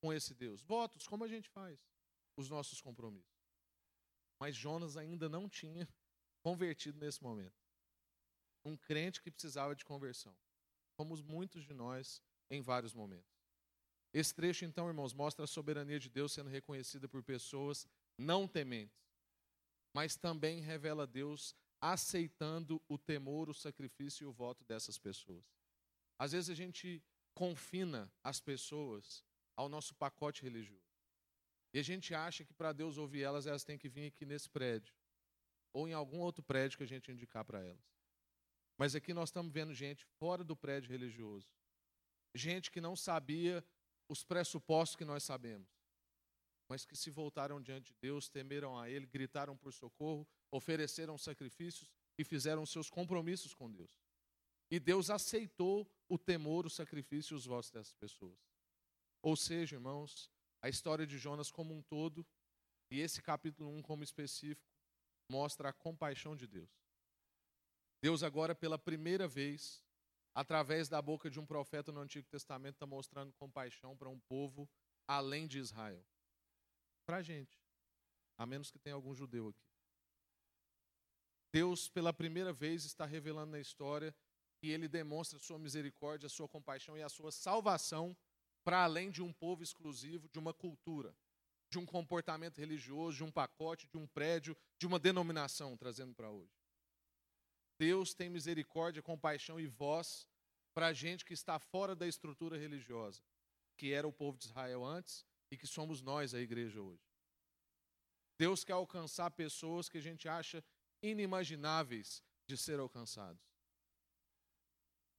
com 0.06 0.14
esse 0.14 0.36
Deus. 0.36 0.62
Votos, 0.62 1.08
como 1.08 1.24
a 1.24 1.28
gente 1.28 1.50
faz 1.50 1.80
os 2.38 2.48
nossos 2.48 2.80
compromissos. 2.80 3.42
Mas 4.40 4.56
Jonas 4.56 4.98
ainda 4.98 5.28
não 5.28 5.50
tinha 5.50 5.90
convertido 6.44 7.00
nesse 7.00 7.24
momento. 7.24 7.56
Um 8.64 8.78
crente 8.78 9.20
que 9.20 9.32
precisava 9.32 9.76
de 9.76 9.84
conversão. 9.84 10.38
Como 10.96 11.18
muitos 11.24 11.64
de 11.64 11.74
nós 11.74 12.22
em 12.52 12.62
vários 12.62 12.94
momentos. 12.94 13.34
Esse 14.14 14.34
trecho, 14.34 14.64
então, 14.64 14.88
irmãos, 14.88 15.12
mostra 15.12 15.44
a 15.44 15.48
soberania 15.48 16.00
de 16.00 16.08
Deus 16.08 16.34
sendo 16.34 16.52
reconhecida 16.52 17.10
por 17.10 17.24
pessoas 17.24 17.88
não 18.16 18.48
tementes, 18.48 19.12
mas 19.92 20.16
também 20.16 20.62
revela 20.62 21.08
Deus 21.08 21.56
aceitando 21.82 22.80
o 22.88 22.98
temor, 22.98 23.50
o 23.50 23.54
sacrifício 23.54 24.24
e 24.24 24.28
o 24.28 24.32
voto 24.32 24.64
dessas 24.66 25.00
pessoas. 25.00 25.44
Às 26.18 26.32
vezes 26.32 26.50
a 26.52 26.54
gente 26.54 27.04
confina 27.34 28.10
as 28.24 28.40
pessoas 28.40 29.26
ao 29.56 29.70
nosso 29.70 29.94
pacote 29.96 30.44
religioso. 30.44 30.96
E 31.74 31.80
a 31.80 31.84
gente 31.84 32.14
acha 32.14 32.44
que 32.44 32.54
para 32.54 32.72
Deus 32.72 32.98
ouvir 32.98 33.24
elas, 33.24 33.46
elas 33.46 33.64
têm 33.64 33.78
que 33.78 33.90
vir 33.90 34.08
aqui 34.08 34.26
nesse 34.26 34.50
prédio. 34.50 34.94
Ou 35.74 35.88
em 35.88 35.94
algum 35.94 36.20
outro 36.20 36.42
prédio 36.42 36.78
que 36.78 36.84
a 36.84 36.88
gente 36.88 37.12
indicar 37.12 37.44
para 37.44 37.62
elas. 37.62 37.84
Mas 38.78 38.96
aqui 38.96 39.14
nós 39.14 39.30
estamos 39.30 39.52
vendo 39.52 39.74
gente 39.74 40.06
fora 40.06 40.44
do 40.44 40.56
prédio 40.56 40.90
religioso. 40.90 41.48
Gente 42.34 42.72
que 42.72 42.82
não 42.82 42.96
sabia 42.96 43.64
os 44.08 44.24
pressupostos 44.24 44.96
que 44.96 45.06
nós 45.06 45.24
sabemos, 45.24 45.68
mas 46.68 46.86
que 46.86 46.96
se 46.96 47.10
voltaram 47.10 47.62
diante 47.62 47.94
de 47.94 48.00
Deus, 48.00 48.30
temeram 48.30 48.78
a 48.78 48.90
Ele, 48.90 49.06
gritaram 49.06 49.56
por 49.58 49.74
socorro, 49.74 50.28
ofereceram 50.52 51.18
sacrifícios 51.18 51.92
e 52.18 52.24
fizeram 52.24 52.66
seus 52.66 52.90
compromissos 52.90 53.54
com 53.54 53.72
Deus. 53.72 54.00
E 54.70 54.80
Deus 54.80 55.10
aceitou 55.10 55.90
o 56.10 56.18
temor, 56.18 56.66
o 56.66 56.70
sacrifício 56.70 57.34
e 57.34 57.38
os 57.38 57.46
votos 57.46 57.70
dessas 57.70 57.94
pessoas. 57.94 58.55
Ou 59.26 59.36
seja, 59.36 59.76
irmãos, 59.76 60.30
a 60.62 60.70
história 60.70 61.04
de 61.08 61.18
Jonas 61.18 61.50
como 61.50 61.74
um 61.74 61.82
todo, 61.82 62.24
e 62.92 63.00
esse 63.00 63.24
capítulo 63.24 63.72
1 63.72 63.82
como 63.82 64.04
específico, 64.04 64.72
mostra 65.28 65.70
a 65.70 65.74
compaixão 65.74 66.36
de 66.36 66.46
Deus. 66.46 66.70
Deus 68.04 68.22
agora, 68.22 68.54
pela 68.54 68.78
primeira 68.78 69.28
vez, 69.28 69.84
através 70.36 70.88
da 70.88 71.02
boca 71.02 71.28
de 71.28 71.40
um 71.40 71.46
profeta 71.46 71.92
no 71.92 72.02
Antigo 72.02 72.28
Testamento, 72.30 72.76
está 72.76 72.86
mostrando 72.86 73.34
compaixão 73.34 73.98
para 73.98 74.10
um 74.10 74.20
povo 74.20 74.70
além 75.08 75.48
de 75.48 75.58
Israel. 75.58 76.06
Para 77.04 77.18
a 77.18 77.24
gente, 77.24 77.60
a 78.38 78.46
menos 78.46 78.70
que 78.70 78.78
tenha 78.78 78.96
algum 78.96 79.16
judeu 79.16 79.48
aqui. 79.48 79.68
Deus, 81.52 81.90
pela 81.90 82.14
primeira 82.14 82.54
vez, 82.54 82.86
está 82.86 83.08
revelando 83.08 83.54
na 83.54 83.60
história 83.60 84.16
que 84.60 84.68
ele 84.68 84.88
demonstra 84.88 85.40
sua 85.40 85.58
misericórdia, 85.58 86.30
sua 86.30 86.48
compaixão 86.48 86.96
e 86.96 87.02
a 87.02 87.10
sua 87.10 87.32
salvação 87.32 88.16
para 88.66 88.84
além 88.84 89.12
de 89.12 89.22
um 89.22 89.32
povo 89.32 89.62
exclusivo, 89.62 90.28
de 90.28 90.40
uma 90.40 90.54
cultura, 90.54 91.16
de 91.70 91.78
um 91.78 91.86
comportamento 91.86 92.58
religioso, 92.58 93.18
de 93.18 93.24
um 93.24 93.32
pacote, 93.32 93.88
de 93.88 93.98
um 93.98 94.08
prédio, 94.08 94.58
de 94.80 94.88
uma 94.88 94.98
denominação, 94.98 95.78
trazendo 95.78 96.16
para 96.16 96.32
hoje. 96.32 96.52
Deus 97.78 98.14
tem 98.14 98.28
misericórdia, 98.28 99.04
compaixão 99.04 99.60
e 99.60 99.68
voz 99.68 100.28
para 100.74 100.88
a 100.88 100.94
gente 100.94 101.24
que 101.24 101.34
está 101.34 101.60
fora 101.60 101.96
da 101.96 102.08
estrutura 102.08 102.58
religiosa, 102.58 103.22
que 103.78 103.94
era 103.94 104.08
o 104.08 104.12
povo 104.12 104.38
de 104.38 104.46
Israel 104.46 104.84
antes 104.84 105.24
e 105.52 105.58
que 105.58 105.68
somos 105.68 106.02
nós, 106.02 106.34
a 106.34 106.40
igreja, 106.40 106.82
hoje. 106.82 107.06
Deus 108.38 108.64
quer 108.64 108.74
alcançar 108.74 109.30
pessoas 109.32 109.88
que 109.88 110.00
a 110.00 110.02
gente 110.02 110.28
acha 110.28 110.64
inimagináveis 111.02 112.24
de 112.48 112.58
ser 112.58 112.80
alcançados. 112.80 113.44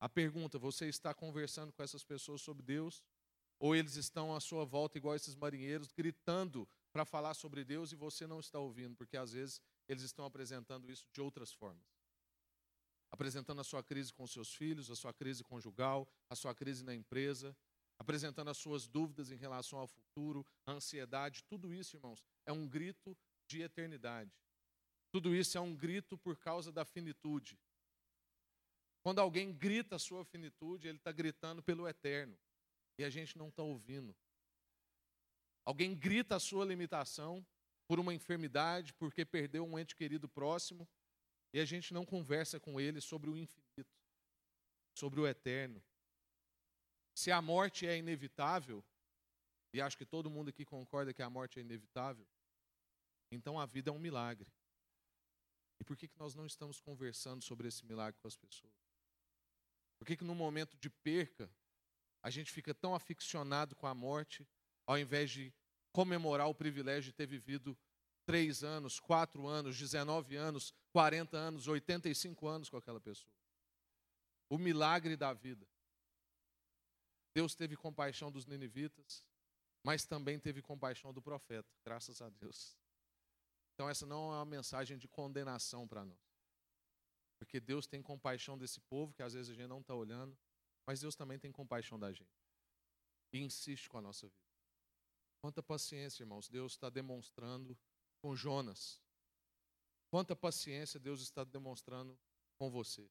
A 0.00 0.08
pergunta: 0.08 0.58
você 0.58 0.88
está 0.88 1.14
conversando 1.14 1.72
com 1.72 1.82
essas 1.82 2.04
pessoas 2.04 2.42
sobre 2.42 2.62
Deus? 2.62 3.02
Ou 3.58 3.74
eles 3.74 3.96
estão 3.96 4.34
à 4.34 4.40
sua 4.40 4.64
volta, 4.64 4.98
igual 4.98 5.14
esses 5.14 5.34
marinheiros, 5.34 5.92
gritando 5.92 6.68
para 6.92 7.04
falar 7.04 7.34
sobre 7.34 7.64
Deus 7.64 7.92
e 7.92 7.96
você 7.96 8.26
não 8.26 8.40
está 8.40 8.58
ouvindo, 8.58 8.96
porque 8.96 9.16
às 9.16 9.32
vezes 9.32 9.60
eles 9.88 10.02
estão 10.02 10.24
apresentando 10.24 10.90
isso 10.90 11.06
de 11.12 11.20
outras 11.20 11.52
formas 11.52 11.96
apresentando 13.10 13.60
a 13.60 13.64
sua 13.64 13.82
crise 13.82 14.12
com 14.12 14.26
seus 14.26 14.54
filhos, 14.54 14.90
a 14.90 14.96
sua 14.96 15.12
crise 15.12 15.42
conjugal, 15.42 16.08
a 16.28 16.34
sua 16.34 16.54
crise 16.54 16.84
na 16.84 16.94
empresa, 16.94 17.56
apresentando 17.98 18.50
as 18.50 18.58
suas 18.58 18.86
dúvidas 18.86 19.30
em 19.30 19.36
relação 19.36 19.78
ao 19.78 19.86
futuro, 19.86 20.44
a 20.66 20.72
ansiedade, 20.72 21.42
tudo 21.44 21.72
isso, 21.72 21.96
irmãos, 21.96 22.22
é 22.44 22.52
um 22.52 22.68
grito 22.68 23.16
de 23.46 23.62
eternidade. 23.62 24.30
Tudo 25.10 25.34
isso 25.34 25.56
é 25.56 25.60
um 25.60 25.74
grito 25.74 26.18
por 26.18 26.36
causa 26.36 26.70
da 26.70 26.84
finitude. 26.84 27.58
Quando 29.02 29.20
alguém 29.20 29.52
grita 29.52 29.96
a 29.96 30.00
sua 30.00 30.24
finitude, 30.24 30.88
ele 30.88 30.98
está 30.98 31.12
gritando 31.12 31.62
pelo 31.62 31.88
eterno. 31.88 32.36
E 32.98 33.04
a 33.04 33.10
gente 33.10 33.36
não 33.36 33.48
está 33.48 33.62
ouvindo. 33.62 34.14
Alguém 35.64 35.94
grita 35.94 36.36
a 36.36 36.40
sua 36.40 36.64
limitação 36.64 37.44
por 37.86 38.00
uma 38.00 38.14
enfermidade, 38.14 38.92
porque 38.94 39.24
perdeu 39.24 39.64
um 39.64 39.78
ente 39.78 39.94
querido 39.94 40.28
próximo, 40.28 40.88
e 41.52 41.60
a 41.60 41.64
gente 41.64 41.94
não 41.94 42.04
conversa 42.04 42.58
com 42.58 42.80
ele 42.80 43.00
sobre 43.00 43.30
o 43.30 43.36
infinito, 43.36 43.94
sobre 44.94 45.20
o 45.20 45.26
eterno. 45.26 45.82
Se 47.14 47.30
a 47.30 47.40
morte 47.40 47.86
é 47.86 47.96
inevitável, 47.96 48.84
e 49.72 49.80
acho 49.80 49.96
que 49.96 50.06
todo 50.06 50.30
mundo 50.30 50.48
aqui 50.50 50.64
concorda 50.64 51.12
que 51.12 51.22
a 51.22 51.30
morte 51.30 51.58
é 51.58 51.62
inevitável, 51.62 52.26
então 53.30 53.58
a 53.58 53.66
vida 53.66 53.90
é 53.90 53.92
um 53.92 53.98
milagre. 53.98 54.50
E 55.78 55.84
por 55.84 55.96
que, 55.96 56.08
que 56.08 56.18
nós 56.18 56.34
não 56.34 56.46
estamos 56.46 56.80
conversando 56.80 57.42
sobre 57.42 57.68
esse 57.68 57.84
milagre 57.84 58.18
com 58.20 58.28
as 58.28 58.36
pessoas? 58.36 58.72
Por 59.98 60.06
que, 60.06 60.16
que 60.16 60.24
no 60.24 60.34
momento 60.34 60.76
de 60.78 60.88
perca, 60.90 61.50
a 62.26 62.30
gente 62.30 62.50
fica 62.50 62.74
tão 62.74 62.92
aficionado 62.92 63.76
com 63.76 63.86
a 63.86 63.94
morte, 63.94 64.44
ao 64.84 64.98
invés 64.98 65.30
de 65.30 65.54
comemorar 65.92 66.48
o 66.48 66.54
privilégio 66.56 67.12
de 67.12 67.16
ter 67.16 67.24
vivido 67.24 67.78
três 68.24 68.64
anos, 68.64 68.98
quatro 68.98 69.46
anos, 69.46 69.78
19 69.78 70.34
anos, 70.34 70.74
40 70.90 71.36
anos, 71.36 71.68
85 71.68 72.48
anos 72.48 72.68
com 72.68 72.78
aquela 72.78 73.00
pessoa. 73.00 73.32
O 74.50 74.58
milagre 74.58 75.16
da 75.16 75.32
vida. 75.32 75.64
Deus 77.32 77.54
teve 77.54 77.76
compaixão 77.76 78.32
dos 78.32 78.44
ninivitas, 78.44 79.22
mas 79.84 80.04
também 80.04 80.36
teve 80.36 80.60
compaixão 80.60 81.14
do 81.14 81.22
profeta, 81.22 81.72
graças 81.84 82.20
a 82.20 82.28
Deus. 82.28 82.76
Então, 83.74 83.88
essa 83.88 84.04
não 84.04 84.32
é 84.32 84.38
uma 84.38 84.44
mensagem 84.44 84.98
de 84.98 85.06
condenação 85.06 85.86
para 85.86 86.04
nós. 86.04 86.18
Porque 87.38 87.60
Deus 87.60 87.86
tem 87.86 88.02
compaixão 88.02 88.58
desse 88.58 88.80
povo, 88.80 89.14
que 89.14 89.22
às 89.22 89.34
vezes 89.34 89.52
a 89.52 89.54
gente 89.54 89.68
não 89.68 89.78
está 89.78 89.94
olhando, 89.94 90.36
mas 90.86 91.00
Deus 91.00 91.16
também 91.16 91.38
tem 91.38 91.50
compaixão 91.50 91.98
da 91.98 92.12
gente. 92.12 92.40
E 93.32 93.40
insiste 93.40 93.88
com 93.88 93.98
a 93.98 94.00
nossa 94.00 94.28
vida. 94.28 94.46
Quanta 95.40 95.62
paciência, 95.62 96.22
irmãos, 96.22 96.48
Deus 96.48 96.72
está 96.72 96.88
demonstrando 96.88 97.76
com 98.22 98.34
Jonas. 98.34 99.02
Quanta 100.10 100.36
paciência 100.36 100.98
Deus 101.00 101.20
está 101.20 101.44
demonstrando 101.44 102.18
com 102.56 102.70
você. 102.70 103.10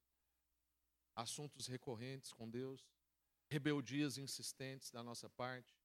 Assuntos 1.16 1.68
recorrentes 1.68 2.34
com 2.34 2.50
Deus, 2.50 2.86
rebeldias 3.50 4.18
insistentes 4.18 4.92
da 4.92 5.04
nossa 5.04 5.30
parte, 5.30 5.78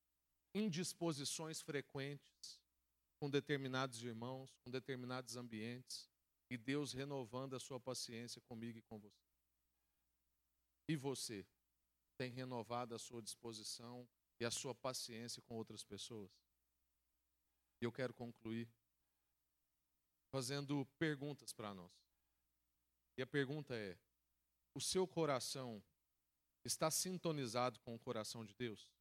indisposições 0.54 1.60
frequentes 1.60 2.60
com 3.18 3.28
determinados 3.28 4.02
irmãos, 4.02 4.56
com 4.64 4.70
determinados 4.70 5.36
ambientes, 5.36 6.08
e 6.48 6.56
Deus 6.56 6.92
renovando 6.92 7.54
a 7.54 7.60
sua 7.60 7.78
paciência 7.78 8.40
comigo 8.40 8.78
e 8.78 8.82
com 8.82 8.98
você. 8.98 9.22
E 10.88 10.96
você 10.96 11.46
tem 12.20 12.30
renovado 12.30 12.94
a 12.94 12.98
sua 12.98 13.22
disposição 13.22 14.06
e 14.38 14.44
a 14.44 14.50
sua 14.50 14.74
paciência 14.74 15.40
com 15.40 15.56
outras 15.56 15.82
pessoas? 15.82 16.30
E 17.80 17.84
eu 17.86 17.90
quero 17.90 18.12
concluir 18.12 18.70
fazendo 20.30 20.84
perguntas 20.98 21.50
para 21.54 21.72
nós. 21.72 21.90
E 23.16 23.22
a 23.22 23.26
pergunta 23.26 23.74
é: 23.74 23.98
o 24.74 24.82
seu 24.82 25.08
coração 25.08 25.82
está 26.62 26.90
sintonizado 26.90 27.80
com 27.80 27.94
o 27.94 27.98
coração 27.98 28.44
de 28.44 28.52
Deus? 28.52 28.92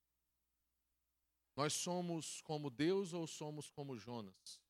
Nós 1.57 1.73
somos 1.73 2.39
como 2.43 2.69
Deus 2.69 3.11
ou 3.11 3.27
somos 3.27 3.69
como 3.69 3.97
Jonas? 3.97 4.61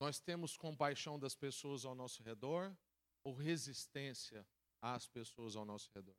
Nós 0.00 0.18
temos 0.18 0.56
compaixão 0.56 1.18
das 1.18 1.34
pessoas 1.34 1.84
ao 1.84 1.94
nosso 1.94 2.22
redor 2.22 2.74
ou 3.22 3.34
resistência 3.34 4.48
às 4.80 5.06
pessoas 5.06 5.56
ao 5.56 5.66
nosso 5.66 5.90
redor? 5.92 6.16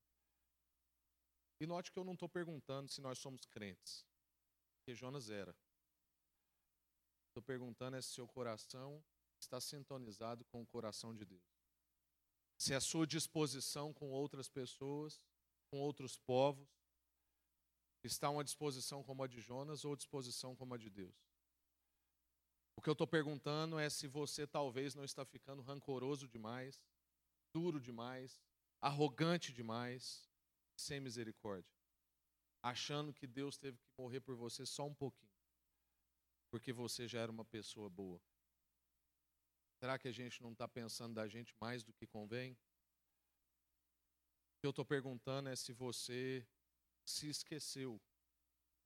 E 1.59 1.67
note 1.67 1.91
que 1.91 1.99
eu 1.99 2.03
não 2.03 2.13
estou 2.13 2.29
perguntando 2.29 2.89
se 2.89 3.01
nós 3.01 3.19
somos 3.19 3.45
crentes, 3.45 4.05
porque 4.77 4.95
Jonas 4.95 5.29
era. 5.29 5.55
Estou 7.27 7.43
perguntando 7.43 7.97
é 7.97 8.01
se 8.01 8.09
seu 8.09 8.27
coração 8.27 9.03
está 9.39 9.59
sintonizado 9.59 10.45
com 10.45 10.61
o 10.61 10.67
coração 10.67 11.13
de 11.13 11.25
Deus. 11.25 11.43
Se 12.57 12.73
a 12.73 12.81
sua 12.81 13.05
disposição 13.05 13.93
com 13.93 14.09
outras 14.09 14.49
pessoas, 14.49 15.21
com 15.69 15.79
outros 15.79 16.17
povos, 16.17 16.67
está 18.03 18.29
uma 18.29 18.43
disposição 18.43 19.03
como 19.03 19.23
a 19.23 19.27
de 19.27 19.41
Jonas 19.41 19.83
ou 19.83 19.95
disposição 19.95 20.55
como 20.55 20.73
a 20.73 20.77
de 20.77 20.89
Deus. 20.89 21.15
O 22.75 22.81
que 22.81 22.89
eu 22.89 22.93
estou 22.93 23.07
perguntando 23.07 23.77
é 23.77 23.89
se 23.89 24.07
você 24.07 24.47
talvez 24.47 24.95
não 24.95 25.03
está 25.03 25.25
ficando 25.25 25.61
rancoroso 25.61 26.27
demais, 26.27 26.81
duro 27.53 27.79
demais, 27.79 28.41
arrogante 28.81 29.51
demais, 29.51 30.28
sem 30.79 30.99
misericórdia, 30.99 31.71
achando 32.63 33.13
que 33.13 33.27
Deus 33.27 33.57
teve 33.57 33.77
que 33.77 33.89
morrer 33.97 34.21
por 34.21 34.35
você 34.35 34.65
só 34.65 34.85
um 34.85 34.93
pouquinho, 34.93 35.31
porque 36.49 36.71
você 36.71 37.07
já 37.07 37.19
era 37.19 37.31
uma 37.31 37.45
pessoa 37.45 37.89
boa. 37.89 38.21
Será 39.79 39.97
que 39.97 40.07
a 40.07 40.11
gente 40.11 40.41
não 40.41 40.51
está 40.51 40.67
pensando 40.67 41.13
da 41.13 41.27
gente 41.27 41.55
mais 41.59 41.83
do 41.83 41.93
que 41.93 42.07
convém? 42.07 42.53
O 42.53 42.57
que 44.59 44.65
eu 44.65 44.71
estou 44.71 44.85
perguntando 44.85 45.49
é 45.49 45.55
se 45.55 45.71
você 45.71 46.45
se 47.05 47.29
esqueceu 47.29 48.01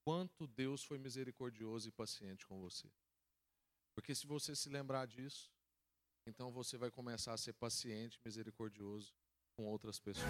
quanto 0.04 0.48
Deus 0.48 0.84
foi 0.84 0.98
misericordioso 0.98 1.88
e 1.88 1.92
paciente 1.92 2.46
com 2.46 2.60
você. 2.60 2.92
Porque 3.96 4.14
se 4.14 4.28
você 4.28 4.56
se 4.56 4.70
lembrar 4.70 5.08
disso, 5.08 5.52
então 6.26 6.52
você 6.52 6.78
vai 6.78 6.92
começar 6.92 7.34
a 7.34 7.38
ser 7.38 7.54
paciente, 7.54 8.20
misericordioso 8.24 9.16
com 9.56 9.66
outras 9.66 10.00
pessoas. 10.00 10.28